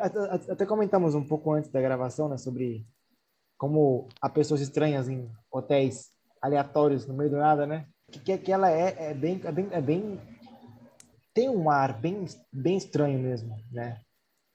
até, 0.00 0.52
até 0.52 0.66
comentamos 0.66 1.14
um 1.14 1.26
pouco 1.26 1.52
antes 1.52 1.70
da 1.70 1.80
gravação, 1.80 2.28
né, 2.28 2.36
sobre 2.36 2.86
como 3.56 4.08
há 4.20 4.28
pessoas 4.28 4.60
estranhas 4.60 5.08
em 5.08 5.30
hotéis 5.50 6.12
aleatórios 6.40 7.06
no 7.06 7.14
meio 7.14 7.30
do 7.30 7.36
nada, 7.36 7.66
né? 7.66 7.86
Que, 8.24 8.38
que 8.38 8.52
ela 8.52 8.70
é, 8.70 9.10
é, 9.10 9.14
bem, 9.14 9.40
é, 9.44 9.52
bem, 9.52 9.68
é 9.70 9.80
bem. 9.80 10.20
Tem 11.32 11.48
um 11.48 11.68
ar 11.68 11.98
bem, 12.00 12.26
bem 12.52 12.76
estranho 12.76 13.18
mesmo, 13.18 13.56
né? 13.70 14.00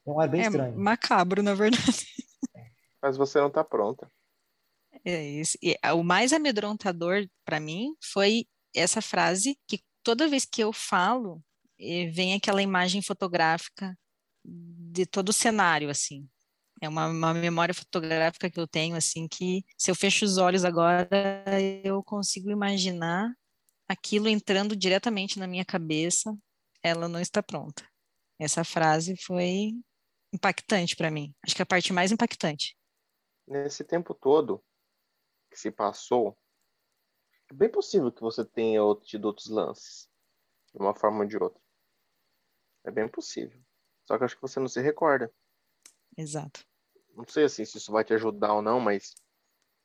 Tem 0.04 0.14
um 0.14 0.20
ar 0.20 0.28
bem 0.28 0.42
é 0.42 0.46
estranho. 0.46 0.78
Macabro, 0.78 1.42
na 1.42 1.54
verdade. 1.54 1.84
Mas 3.02 3.16
você 3.16 3.38
não 3.38 3.48
está 3.48 3.62
pronta. 3.64 4.10
É 5.04 5.22
isso. 5.26 5.56
E 5.62 5.76
o 5.94 6.02
mais 6.02 6.32
amedrontador 6.32 7.26
para 7.44 7.60
mim 7.60 7.94
foi 8.02 8.46
essa 8.74 9.00
frase 9.00 9.58
que 9.66 9.80
toda 10.02 10.28
vez 10.28 10.44
que 10.44 10.62
eu 10.62 10.72
falo, 10.72 11.42
eh, 11.78 12.10
vem 12.10 12.34
aquela 12.34 12.62
imagem 12.62 13.02
fotográfica 13.02 13.96
de 14.44 15.06
todo 15.06 15.30
o 15.30 15.32
cenário, 15.32 15.90
assim. 15.90 16.28
É 16.80 16.88
uma, 16.88 17.08
uma, 17.08 17.34
memória 17.34 17.74
fotográfica 17.74 18.50
que 18.50 18.58
eu 18.58 18.66
tenho, 18.66 18.96
assim, 18.96 19.28
que 19.28 19.64
se 19.76 19.90
eu 19.90 19.94
fecho 19.94 20.24
os 20.24 20.38
olhos 20.38 20.64
agora, 20.64 21.08
eu 21.84 22.02
consigo 22.02 22.50
imaginar 22.50 23.30
aquilo 23.90 24.28
entrando 24.28 24.76
diretamente 24.76 25.36
na 25.36 25.48
minha 25.48 25.64
cabeça, 25.64 26.32
ela 26.80 27.08
não 27.08 27.18
está 27.18 27.42
pronta. 27.42 27.84
Essa 28.38 28.62
frase 28.62 29.16
foi 29.16 29.72
impactante 30.32 30.94
para 30.94 31.10
mim. 31.10 31.34
Acho 31.44 31.56
que 31.56 31.62
é 31.62 31.64
a 31.64 31.66
parte 31.66 31.92
mais 31.92 32.12
impactante. 32.12 32.78
Nesse 33.48 33.82
tempo 33.82 34.14
todo 34.14 34.64
que 35.50 35.58
se 35.58 35.72
passou, 35.72 36.38
é 37.50 37.54
bem 37.54 37.68
possível 37.68 38.12
que 38.12 38.20
você 38.20 38.44
tenha 38.44 38.80
tido 39.02 39.24
outros 39.24 39.48
lances, 39.48 40.08
de 40.72 40.80
uma 40.80 40.94
forma 40.94 41.24
ou 41.24 41.26
de 41.26 41.36
outra. 41.36 41.60
É 42.84 42.92
bem 42.92 43.08
possível. 43.08 43.60
Só 44.06 44.16
que 44.16 44.22
acho 44.22 44.36
que 44.36 44.42
você 44.42 44.60
não 44.60 44.68
se 44.68 44.80
recorda. 44.80 45.34
Exato. 46.16 46.64
Não 47.12 47.26
sei 47.26 47.42
assim 47.42 47.64
se 47.64 47.78
isso 47.78 47.90
vai 47.90 48.04
te 48.04 48.14
ajudar 48.14 48.54
ou 48.54 48.62
não, 48.62 48.78
mas 48.78 49.16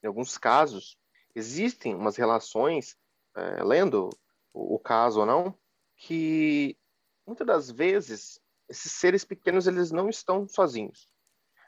em 0.03 0.07
alguns 0.07 0.37
casos 0.37 0.95
existem 1.33 1.95
umas 1.95 2.15
relações, 2.17 2.95
é, 3.35 3.63
lendo 3.63 4.09
o, 4.53 4.79
caso 4.79 5.19
ou 5.19 5.25
não, 5.25 5.57
que 5.97 6.77
muitas 7.25 7.45
das 7.45 7.71
vezes 7.71 8.39
esses 8.69 8.91
seres 8.91 9.23
pequenos 9.23 9.67
eles 9.67 9.91
não 9.91 10.09
estão 10.09 10.47
sozinhos. 10.47 11.09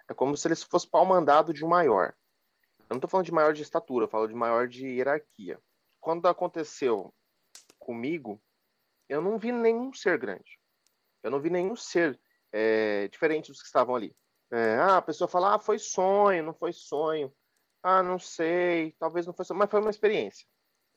É 0.10 0.14
como 0.14 0.38
se 0.38 0.48
eles 0.48 0.64
fossem 0.64 0.90
pau 0.90 1.06
mandado 1.06 1.54
de 1.54 1.66
um 1.66 1.68
maior. 1.68 2.16
Eu 2.80 2.92
não 2.92 2.98
estou 2.98 3.10
falando 3.10 3.26
de 3.26 3.34
maior 3.34 3.54
de 3.54 3.62
estatura, 3.62 4.06
eu 4.06 4.10
falo 4.10 4.28
de 4.28 4.34
maior 4.34 4.68
de 4.68 4.88
hierarquia. 4.88 5.60
Quando 6.00 6.28
aconteceu 6.28 7.14
comigo, 7.78 8.42
eu 9.10 9.22
não 9.22 9.38
vi 9.38 9.52
nenhum 9.52 9.94
ser 9.94 10.18
grande. 10.18 10.58
Eu 11.22 11.30
não 11.30 11.42
vi 11.42 11.50
nenhum 11.50 11.76
ser 11.76 12.20
é, 12.52 13.08
diferente 13.10 13.52
dos 13.52 13.60
que 13.60 13.68
estavam 13.68 13.96
ali. 13.96 14.16
É, 14.50 14.76
ah, 14.78 14.98
a 14.98 15.02
pessoa 15.02 15.28
fala, 15.28 15.56
ah, 15.56 15.60
foi 15.60 15.78
sonho, 15.78 16.44
não 16.44 16.54
foi 16.54 16.72
sonho. 16.72 17.34
Ah, 17.84 18.02
não 18.02 18.18
sei, 18.18 18.94
talvez 18.94 19.26
não 19.26 19.34
foi 19.34 19.44
sonho, 19.44 19.60
mas 19.60 19.70
foi 19.70 19.82
uma 19.82 19.90
experiência. 19.90 20.48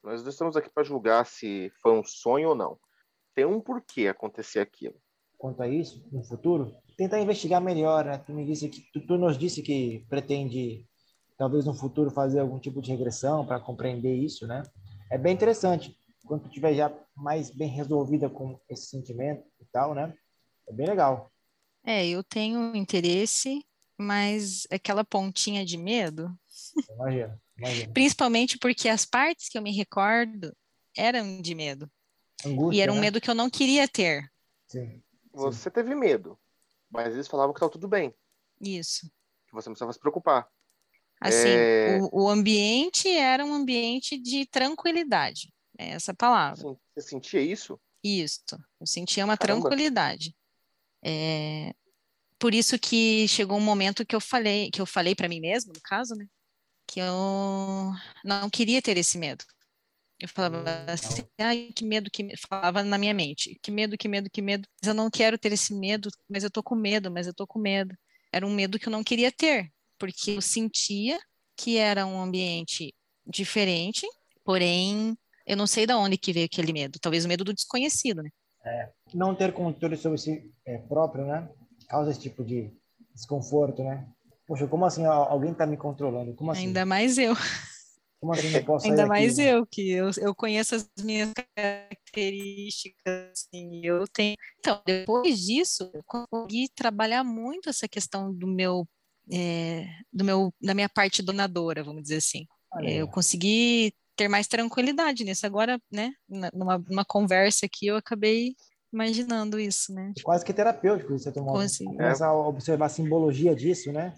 Nós 0.03 0.23
não 0.23 0.31
estamos 0.31 0.57
aqui 0.57 0.71
para 0.71 0.83
julgar 0.83 1.27
se 1.27 1.71
foi 1.83 1.93
um 1.93 2.05
sonho 2.05 2.51
ou 2.51 2.55
não. 2.55 2.79
Tem 3.35 3.45
um 3.45 3.61
porquê 3.61 4.09
acontecer 4.09 4.61
aquilo. 4.61 4.97
Quanto 5.37 5.63
a 5.63 5.69
isso, 5.69 6.03
no 6.11 6.23
futuro, 6.23 6.75
tentar 6.97 7.21
investigar 7.21 7.61
melhor. 7.61 8.05
Né? 8.05 8.19
Tu, 8.19 8.33
me 8.33 8.45
disse 8.45 8.69
que, 8.69 8.83
tu, 8.93 9.07
tu 9.07 9.19
nos 9.19 9.39
disse 9.39 9.63
que 9.63 10.05
pretende, 10.09 10.87
talvez 11.39 11.65
no 11.65 11.75
futuro, 11.75 12.11
fazer 12.11 12.41
algum 12.41 12.59
tipo 12.59 12.81
de 12.81 12.91
regressão 12.91 13.47
para 13.47 13.61
compreender 13.61 14.15
isso, 14.15 14.47
né? 14.47 14.63
É 15.11 15.19
bem 15.19 15.35
interessante. 15.35 15.97
Quando 16.25 16.43
tu 16.43 16.49
estiver 16.49 16.75
já 16.75 16.93
mais 17.17 17.51
bem 17.51 17.69
resolvida 17.69 18.29
com 18.29 18.61
esse 18.69 18.87
sentimento 18.87 19.43
e 19.61 19.65
tal, 19.73 19.95
né? 19.95 20.15
É 20.69 20.73
bem 20.73 20.87
legal. 20.87 21.31
É, 21.85 22.07
eu 22.07 22.23
tenho 22.23 22.75
interesse, 22.77 23.65
mas 23.99 24.67
aquela 24.71 25.05
pontinha 25.05 25.65
de 25.65 25.77
medo. 25.77 26.31
Imagina, 26.95 27.41
imagina. 27.61 27.93
Principalmente 27.93 28.59
porque 28.59 28.89
as 28.89 29.05
partes 29.05 29.49
que 29.49 29.57
eu 29.57 29.63
me 29.63 29.73
recordo 29.73 30.55
eram 30.97 31.41
de 31.41 31.55
medo. 31.55 31.91
Angústia, 32.45 32.79
e 32.79 32.81
era 32.81 32.93
um 32.93 32.97
né? 32.97 33.03
medo 33.03 33.21
que 33.21 33.31
eu 33.31 33.35
não 33.35 33.51
queria 33.51 33.87
ter. 33.87 34.31
Sim. 34.67 35.03
Você 35.33 35.65
Sim. 35.65 35.71
teve 35.71 35.95
medo, 35.95 36.39
mas 36.91 37.15
eles 37.15 37.29
falavam 37.29 37.53
que 37.53 37.59
estava 37.59 37.73
tudo 37.73 37.87
bem. 37.87 38.15
Isso. 38.61 39.07
Que 39.47 39.53
você 39.53 39.69
não 39.69 39.75
precisava 39.75 39.93
se 39.93 40.01
preocupar. 40.01 40.49
Assim, 41.21 41.49
é... 41.49 41.99
o, 42.01 42.25
o, 42.25 42.29
ambiente 42.29 43.09
era 43.09 43.45
um 43.45 43.53
ambiente 43.53 44.19
de 44.19 44.47
tranquilidade. 44.47 45.53
É 45.79 45.91
essa 45.91 46.15
palavra. 46.15 46.63
Sim. 46.63 46.77
Você 46.95 47.09
sentia 47.09 47.41
isso? 47.41 47.79
Isso. 48.03 48.43
Eu 48.81 48.87
sentia 48.87 49.25
uma 49.25 49.37
Caramba. 49.37 49.69
tranquilidade. 49.69 50.35
É, 51.05 51.75
por 52.39 52.55
isso 52.55 52.79
que 52.79 53.29
chegou 53.29 53.59
um 53.59 53.63
momento 53.63 54.05
que 54.05 54.17
eu 54.17 54.21
falei, 54.21 54.71
que 54.71 54.81
eu 54.81 54.87
falei 54.87 55.15
para 55.15 55.29
mim 55.29 55.41
mesmo, 55.41 55.73
no 55.75 55.81
caso, 55.83 56.15
né, 56.15 56.27
que 56.91 56.99
eu 56.99 57.93
não 58.25 58.51
queria 58.51 58.83
ter 58.83 58.97
esse 58.99 59.17
medo. 59.17 59.45
Eu 60.19 60.29
falava 60.29 60.59
hum, 60.59 60.93
assim, 60.93 61.23
ai, 61.39 61.71
que 61.75 61.85
medo, 61.85 62.11
que 62.11 62.37
falava 62.37 62.83
na 62.83 62.99
minha 62.99 63.15
mente, 63.15 63.59
que 63.63 63.71
medo, 63.71 63.97
que 63.97 64.09
medo, 64.09 64.29
que 64.29 64.43
medo. 64.43 64.69
Mas 64.83 64.89
eu 64.89 64.95
não 64.95 65.09
quero 65.09 65.39
ter 65.39 65.53
esse 65.53 65.73
medo, 65.73 66.11
mas 66.29 66.43
eu 66.43 66.51
tô 66.51 66.63
com 66.63 66.75
medo, 66.75 67.11
mas 67.11 67.29
eu 67.29 67.33
tô 67.33 67.47
com 67.47 67.61
medo. 67.61 67.97
Era 68.33 68.45
um 68.45 68.53
medo 68.53 68.79
que 68.79 68.89
eu 68.89 68.91
não 68.91 69.05
queria 69.05 69.31
ter, 69.31 69.73
porque 69.99 70.33
eu 70.33 70.43
sentia 70.43 71.19
que 71.57 71.79
era 71.79 72.05
um 72.05 72.21
ambiente 72.21 72.93
diferente, 73.25 74.05
porém 74.45 75.17
eu 75.47 75.57
não 75.57 75.67
sei 75.67 75.87
de 75.87 75.95
onde 75.95 76.19
que 76.19 76.33
veio 76.33 76.47
aquele 76.47 76.73
medo. 76.73 76.99
Talvez 77.01 77.25
o 77.25 77.29
medo 77.29 77.45
do 77.45 77.55
desconhecido, 77.55 78.23
né? 78.23 78.31
É, 78.65 78.91
não 79.15 79.35
ter 79.35 79.53
controle 79.53 79.97
sobre 79.97 80.19
si 80.19 80.53
é, 80.67 80.77
próprio, 80.77 81.25
né? 81.25 81.49
Causa 81.89 82.11
esse 82.11 82.21
tipo 82.21 82.45
de 82.45 82.71
desconforto, 83.15 83.83
né? 83.83 84.07
Poxa, 84.51 84.67
como 84.67 84.85
assim 84.85 85.07
alguém 85.07 85.53
está 85.53 85.65
me 85.65 85.77
controlando? 85.77 86.35
Como 86.35 86.51
assim? 86.51 86.67
Ainda 86.67 86.85
mais 86.85 87.17
eu. 87.19 87.37
Como 88.21 88.33
assim 88.33 88.53
eu 88.53 88.65
posso 88.65 88.85
Ainda 88.91 89.07
mais 89.07 89.39
eu, 89.39 89.65
que 89.65 89.93
eu, 89.93 90.11
eu 90.19 90.35
conheço 90.35 90.75
as 90.75 90.91
minhas 91.05 91.33
características, 91.55 93.31
assim, 93.31 93.81
eu 93.85 94.05
tenho... 94.09 94.35
Então, 94.59 94.83
depois 94.85 95.39
disso, 95.39 95.89
eu 95.95 96.03
consegui 96.05 96.69
trabalhar 96.75 97.23
muito 97.23 97.69
essa 97.69 97.87
questão 97.87 98.35
do 98.35 98.49
meu, 98.49 98.89
é, 99.33 99.87
do 100.13 100.25
meu, 100.25 100.53
da 100.61 100.75
minha 100.75 100.89
parte 100.89 101.23
donadora, 101.23 101.85
vamos 101.85 102.03
dizer 102.03 102.17
assim. 102.17 102.45
eu 102.83 103.07
consegui 103.07 103.95
ter 104.17 104.27
mais 104.27 104.49
tranquilidade 104.49 105.23
nisso. 105.23 105.47
Agora, 105.47 105.81
né, 105.93 106.11
numa, 106.29 106.77
numa 106.89 107.05
conversa 107.05 107.67
aqui, 107.67 107.87
eu 107.87 107.95
acabei 107.95 108.57
imaginando 108.93 109.61
isso, 109.61 109.95
né? 109.95 110.13
Quase 110.25 110.45
que 110.45 110.53
terapêutico 110.53 111.17
você 111.17 111.31
tomou. 111.31 111.55
Começar 111.55 112.27
a 112.27 112.49
observar 112.49 112.87
a 112.87 112.89
simbologia 112.89 113.55
disso, 113.55 113.93
né? 113.93 114.13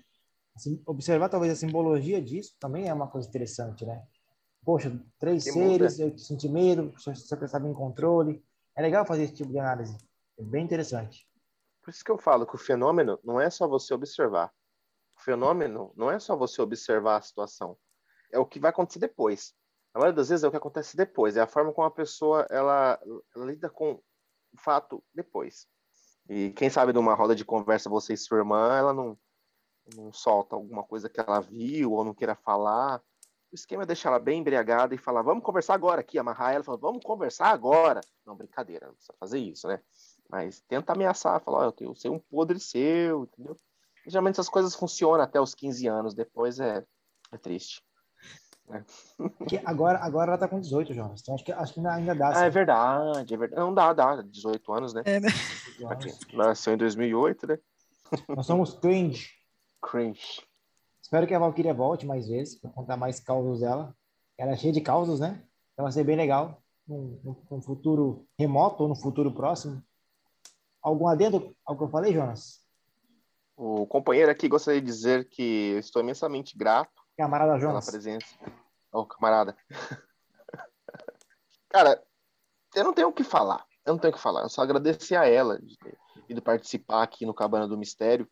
Assim, 0.55 0.83
observar 0.87 1.29
talvez 1.29 1.53
a 1.53 1.57
simbologia 1.57 2.21
disso 2.21 2.57
também 2.61 2.89
é 2.89 2.95
uma 2.95 3.09
coisa 3.09 3.29
interessante, 3.29 3.87
né? 3.87 4.03
Poxa, 4.65 4.97
três 5.19 5.45
que 5.45 5.53
seres, 5.53 5.99
muda. 5.99 6.13
eu 6.13 6.19
senti 6.19 6.49
medo, 6.49 6.93
eu 7.07 7.13
estava 7.13 7.69
em 7.69 7.75
controle. 7.75 8.45
É 8.77 8.83
legal 8.83 9.05
fazer 9.05 9.25
esse 9.25 9.35
tipo 9.35 9.51
de 9.51 9.59
análise. 9.59 9.97
É 10.39 10.43
bem 10.43 10.65
interessante. 10.65 11.29
Por 11.83 11.91
isso 11.91 12.05
que 12.05 12.11
eu 12.11 12.19
falo 12.19 12.47
que 12.47 12.55
o 12.55 12.59
fenômeno 12.59 13.19
não 13.25 13.41
é 13.41 13.51
só 13.51 13.67
você 13.67 13.93
observar. 13.93 14.53
O 15.17 15.21
fenômeno 15.21 15.93
não 15.97 16.11
é 16.11 16.19
só 16.19 16.37
você 16.37 16.63
observar 16.63 17.17
a 17.17 17.23
situação. 17.23 17.77
É 18.31 18.39
o 18.39 18.47
que 18.47 18.61
vai 18.61 18.71
acontecer 18.71 19.01
depois. 19.01 19.55
A 19.95 19.99
maioria 19.99 20.17
das 20.17 20.29
vezes 20.29 20.45
é 20.45 20.49
o 20.49 20.51
que 20.51 20.57
acontece 20.57 20.97
depois, 20.97 21.37
é 21.37 21.41
a 21.41 21.47
forma 21.47 21.73
como 21.73 21.87
a 21.87 21.91
pessoa 21.91 22.47
ela, 22.49 22.99
ela 23.37 23.45
lida 23.45 23.69
com 23.69 23.93
o 23.93 24.59
fato 24.59 25.05
depois. 25.15 25.67
E 26.29 26.51
quem 26.53 26.71
sabe 26.71 26.93
numa 26.93 27.15
roda 27.15 27.35
de 27.35 27.45
conversa 27.45 27.91
você 27.91 28.15
e 28.15 28.17
sua 28.17 28.39
irmã, 28.39 28.75
ela 28.75 28.95
não, 28.95 29.19
não 29.95 30.13
solta 30.13 30.55
alguma 30.55 30.83
coisa 30.83 31.09
que 31.09 31.21
ela 31.21 31.41
viu 31.41 31.93
ou 31.93 32.05
não 32.05 32.15
queira 32.15 32.35
falar. 32.35 33.01
O 33.51 33.55
esquema 33.55 33.83
é 33.83 33.87
deixar 33.87 34.09
ela 34.09 34.19
bem 34.19 34.41
embriagada 34.41 34.95
e 34.95 34.99
falar, 34.99 35.23
vamos 35.23 35.45
conversar 35.45 35.75
agora 35.75 36.01
aqui, 36.01 36.19
amarrar 36.19 36.53
ela 36.53 36.63
e 36.63 36.65
falar, 36.65 36.79
vamos 36.79 37.05
conversar 37.05 37.49
agora. 37.49 38.01
Não, 38.25 38.35
brincadeira, 38.35 38.87
não 38.87 38.95
precisa 38.95 39.15
fazer 39.19 39.39
isso, 39.39 39.69
né? 39.69 39.81
Mas 40.31 40.63
tenta 40.63 40.93
ameaçar, 40.93 41.41
falar, 41.43 41.69
oh, 41.69 41.75
eu 41.85 41.95
sei 41.95 42.11
um 42.11 42.19
podre 42.19 42.59
seu, 42.59 43.25
entendeu? 43.25 43.57
Geralmente 44.07 44.35
essas 44.35 44.49
coisas 44.49 44.75
funcionam 44.75 45.23
até 45.23 45.41
os 45.41 45.55
15 45.55 45.87
anos, 45.87 46.15
depois 46.15 46.59
é, 46.59 46.85
é 47.31 47.37
triste. 47.37 47.83
É. 48.71 48.83
agora, 49.67 49.99
agora 49.99 50.31
ela 50.31 50.39
tá 50.39 50.49
com 50.49 50.61
18, 50.61 50.95
Jonas. 50.95 51.21
Então 51.21 51.35
acho 51.35 51.45
que, 51.45 51.53
acho 51.53 51.75
que 51.75 51.81
ainda, 51.81 51.93
ainda 51.93 52.15
dá. 52.15 52.31
Ah, 52.35 52.45
é 52.47 52.51
verdade, 52.51 53.35
é 53.35 53.37
verdade. 53.37 53.61
Não 53.61 53.75
dá, 53.75 53.93
dá. 53.93 54.23
18 54.23 54.73
anos, 54.73 54.95
né? 54.95 55.03
É, 55.05 55.21
né? 55.21 55.29
Nasceu 56.33 56.75
em 56.75 56.79
2008, 56.79 57.47
né? 57.47 57.59
Nós 58.29 58.47
somos 58.47 58.75
cringe. 58.75 59.42
Cringe. 59.83 60.43
Espero 61.03 61.27
que 61.27 61.35
a 61.35 61.39
Valkyria 61.39 61.75
volte 61.75 62.07
mais 62.07 62.29
vezes 62.29 62.55
para 62.59 62.71
contar 62.71 62.97
mais 62.97 63.21
causos 63.21 63.61
dela. 63.61 63.95
Ela 64.39 64.53
é 64.53 64.57
cheia 64.57 64.73
de 64.73 64.81
causos, 64.81 65.21
né? 65.21 65.43
Então 65.73 65.85
vai 65.85 65.93
ser 65.93 66.05
bem 66.05 66.17
legal. 66.17 66.63
Num, 66.87 67.45
num 67.51 67.63
futuro 67.63 68.27
remoto 68.39 68.83
ou 68.83 68.89
no 68.89 68.97
futuro 68.97 69.33
próximo. 69.33 69.83
Algum 70.81 71.07
adendo 71.07 71.55
ao 71.65 71.77
que 71.77 71.85
eu 71.85 71.89
falei, 71.89 72.13
Jonas? 72.13 72.61
O 73.57 73.87
companheiro 73.87 74.31
aqui 74.31 74.49
gostaria 74.49 74.81
de 74.81 74.87
dizer 74.87 75.29
que 75.29 75.77
estou 75.79 76.03
imensamente 76.03 76.57
grato 76.57 77.03
Camarada 77.17 77.59
Jonas. 77.59 77.85
Pela 77.85 77.93
presença. 77.93 78.27
Ô, 78.93 79.01
oh, 79.01 79.07
camarada. 79.07 79.57
Cara, 81.69 82.03
eu 82.75 82.85
não 82.85 82.93
tenho 82.93 83.09
o 83.09 83.13
que 83.13 83.25
falar. 83.25 83.65
Eu 83.85 83.95
não 83.95 84.01
tenho 84.01 84.13
o 84.13 84.17
que 84.17 84.23
falar. 84.23 84.43
Eu 84.43 84.49
só 84.49 84.63
agradecer 84.63 85.17
a 85.17 85.27
ela 85.27 85.59
de 85.61 85.77
ter 85.79 85.99
ido 86.29 86.43
participar 86.43 87.03
aqui 87.03 87.27
no 87.27 87.35
Cabana 87.35 87.69
do 87.69 87.79
Mistério. 87.79 88.29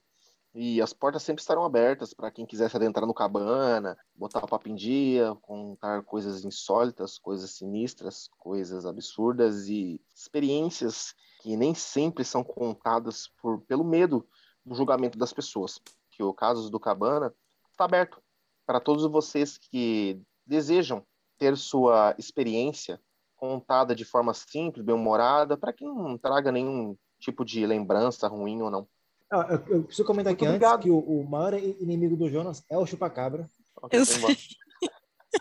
E 0.52 0.82
as 0.82 0.92
portas 0.92 1.22
sempre 1.22 1.40
estarão 1.40 1.64
abertas 1.64 2.12
para 2.12 2.30
quem 2.30 2.44
quiser 2.44 2.68
se 2.68 2.76
adentrar 2.76 3.06
no 3.06 3.14
cabana, 3.14 3.96
botar 4.16 4.44
o 4.44 4.48
papo 4.48 4.68
em 4.68 4.74
dia, 4.74 5.34
contar 5.42 6.02
coisas 6.02 6.44
insólitas, 6.44 7.18
coisas 7.18 7.52
sinistras, 7.52 8.28
coisas 8.36 8.84
absurdas 8.84 9.68
e 9.68 10.00
experiências 10.12 11.14
que 11.40 11.56
nem 11.56 11.72
sempre 11.72 12.24
são 12.24 12.42
contadas 12.42 13.28
por, 13.40 13.60
pelo 13.62 13.84
medo 13.84 14.26
do 14.66 14.74
julgamento 14.74 15.16
das 15.16 15.32
pessoas. 15.32 15.80
Que 16.10 16.22
o 16.22 16.34
caso 16.34 16.68
do 16.68 16.80
cabana 16.80 17.32
está 17.70 17.84
aberto 17.84 18.20
para 18.66 18.80
todos 18.80 19.04
vocês 19.10 19.56
que 19.56 20.20
desejam 20.44 21.06
ter 21.38 21.56
sua 21.56 22.14
experiência 22.18 23.00
contada 23.36 23.94
de 23.94 24.04
forma 24.04 24.34
simples, 24.34 24.84
bem-humorada, 24.84 25.56
para 25.56 25.72
que 25.72 25.84
não 25.84 26.18
traga 26.18 26.52
nenhum 26.52 26.96
tipo 27.20 27.44
de 27.44 27.64
lembrança 27.64 28.28
ruim 28.28 28.60
ou 28.60 28.70
não. 28.70 28.88
Ah, 29.30 29.46
eu, 29.50 29.76
eu, 29.76 29.84
preciso 29.84 30.06
comentar 30.06 30.32
Muito 30.32 30.42
aqui 30.42 30.48
obrigado. 30.48 30.74
antes 30.74 30.84
que 30.84 30.90
o, 30.90 30.98
o, 30.98 31.28
maior 31.28 31.54
inimigo 31.54 32.16
do 32.16 32.28
Jonas 32.28 32.64
é 32.68 32.76
o 32.76 32.84
chupacabra. 32.84 33.48
Eu 33.92 34.04
sei. 34.04 34.36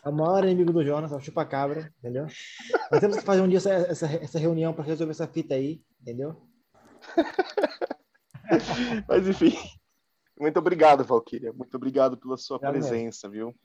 É 0.05 0.09
o 0.09 0.13
maior 0.13 0.45
inimigo 0.45 0.71
do 0.71 0.85
Jonas, 0.85 1.11
é 1.11 1.15
o 1.15 1.19
chupacabra, 1.19 1.91
entendeu? 1.97 2.27
Nós 2.91 2.99
temos 2.99 3.17
que 3.17 3.23
fazer 3.23 3.41
um 3.41 3.47
dia 3.47 3.57
essa, 3.57 3.71
essa, 3.71 4.05
essa 4.05 4.37
reunião 4.37 4.71
para 4.71 4.83
resolver 4.83 5.11
essa 5.11 5.27
fita 5.27 5.55
aí, 5.55 5.81
entendeu? 5.99 6.39
Mas 9.07 9.27
enfim. 9.27 9.57
Muito 10.39 10.59
obrigado, 10.59 11.03
Valquíria. 11.03 11.51
Muito 11.51 11.75
obrigado 11.75 12.17
pela 12.17 12.37
sua 12.37 12.57
obrigado 12.57 12.73
presença, 12.73 13.27
mesmo. 13.27 13.47
viu? 13.47 13.55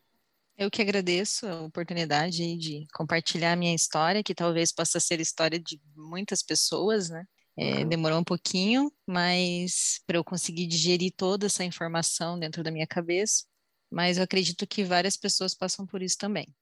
Eu 0.57 0.71
que 0.71 0.81
agradeço 0.81 1.47
a 1.47 1.63
oportunidade 1.63 2.57
de 2.57 2.87
compartilhar 2.95 3.53
a 3.53 3.57
minha 3.57 3.75
história, 3.75 4.23
que 4.23 4.35
talvez 4.35 4.73
possa 4.73 4.99
ser 5.01 5.21
história 5.21 5.59
de 5.59 5.81
muitas 5.95 6.43
pessoas, 6.43 7.11
né? 7.11 7.27
É. 7.57 7.85
Demorou 7.85 8.19
um 8.19 8.25
pouquinho, 8.25 8.93
mas 9.07 10.01
para 10.07 10.17
eu 10.19 10.25
conseguir 10.25 10.67
digerir 10.67 11.13
toda 11.17 11.47
essa 11.47 11.65
informação 11.65 12.39
dentro 12.39 12.63
da 12.65 12.71
minha 12.71 12.87
cabeça, 12.87 13.45
mas 13.91 14.17
eu 14.19 14.25
acredito 14.25 14.67
que 14.67 14.85
várias 14.85 15.17
pessoas 15.17 15.55
passam 15.55 15.87
por 15.87 16.03
isso 16.03 16.19
também. 16.19 16.53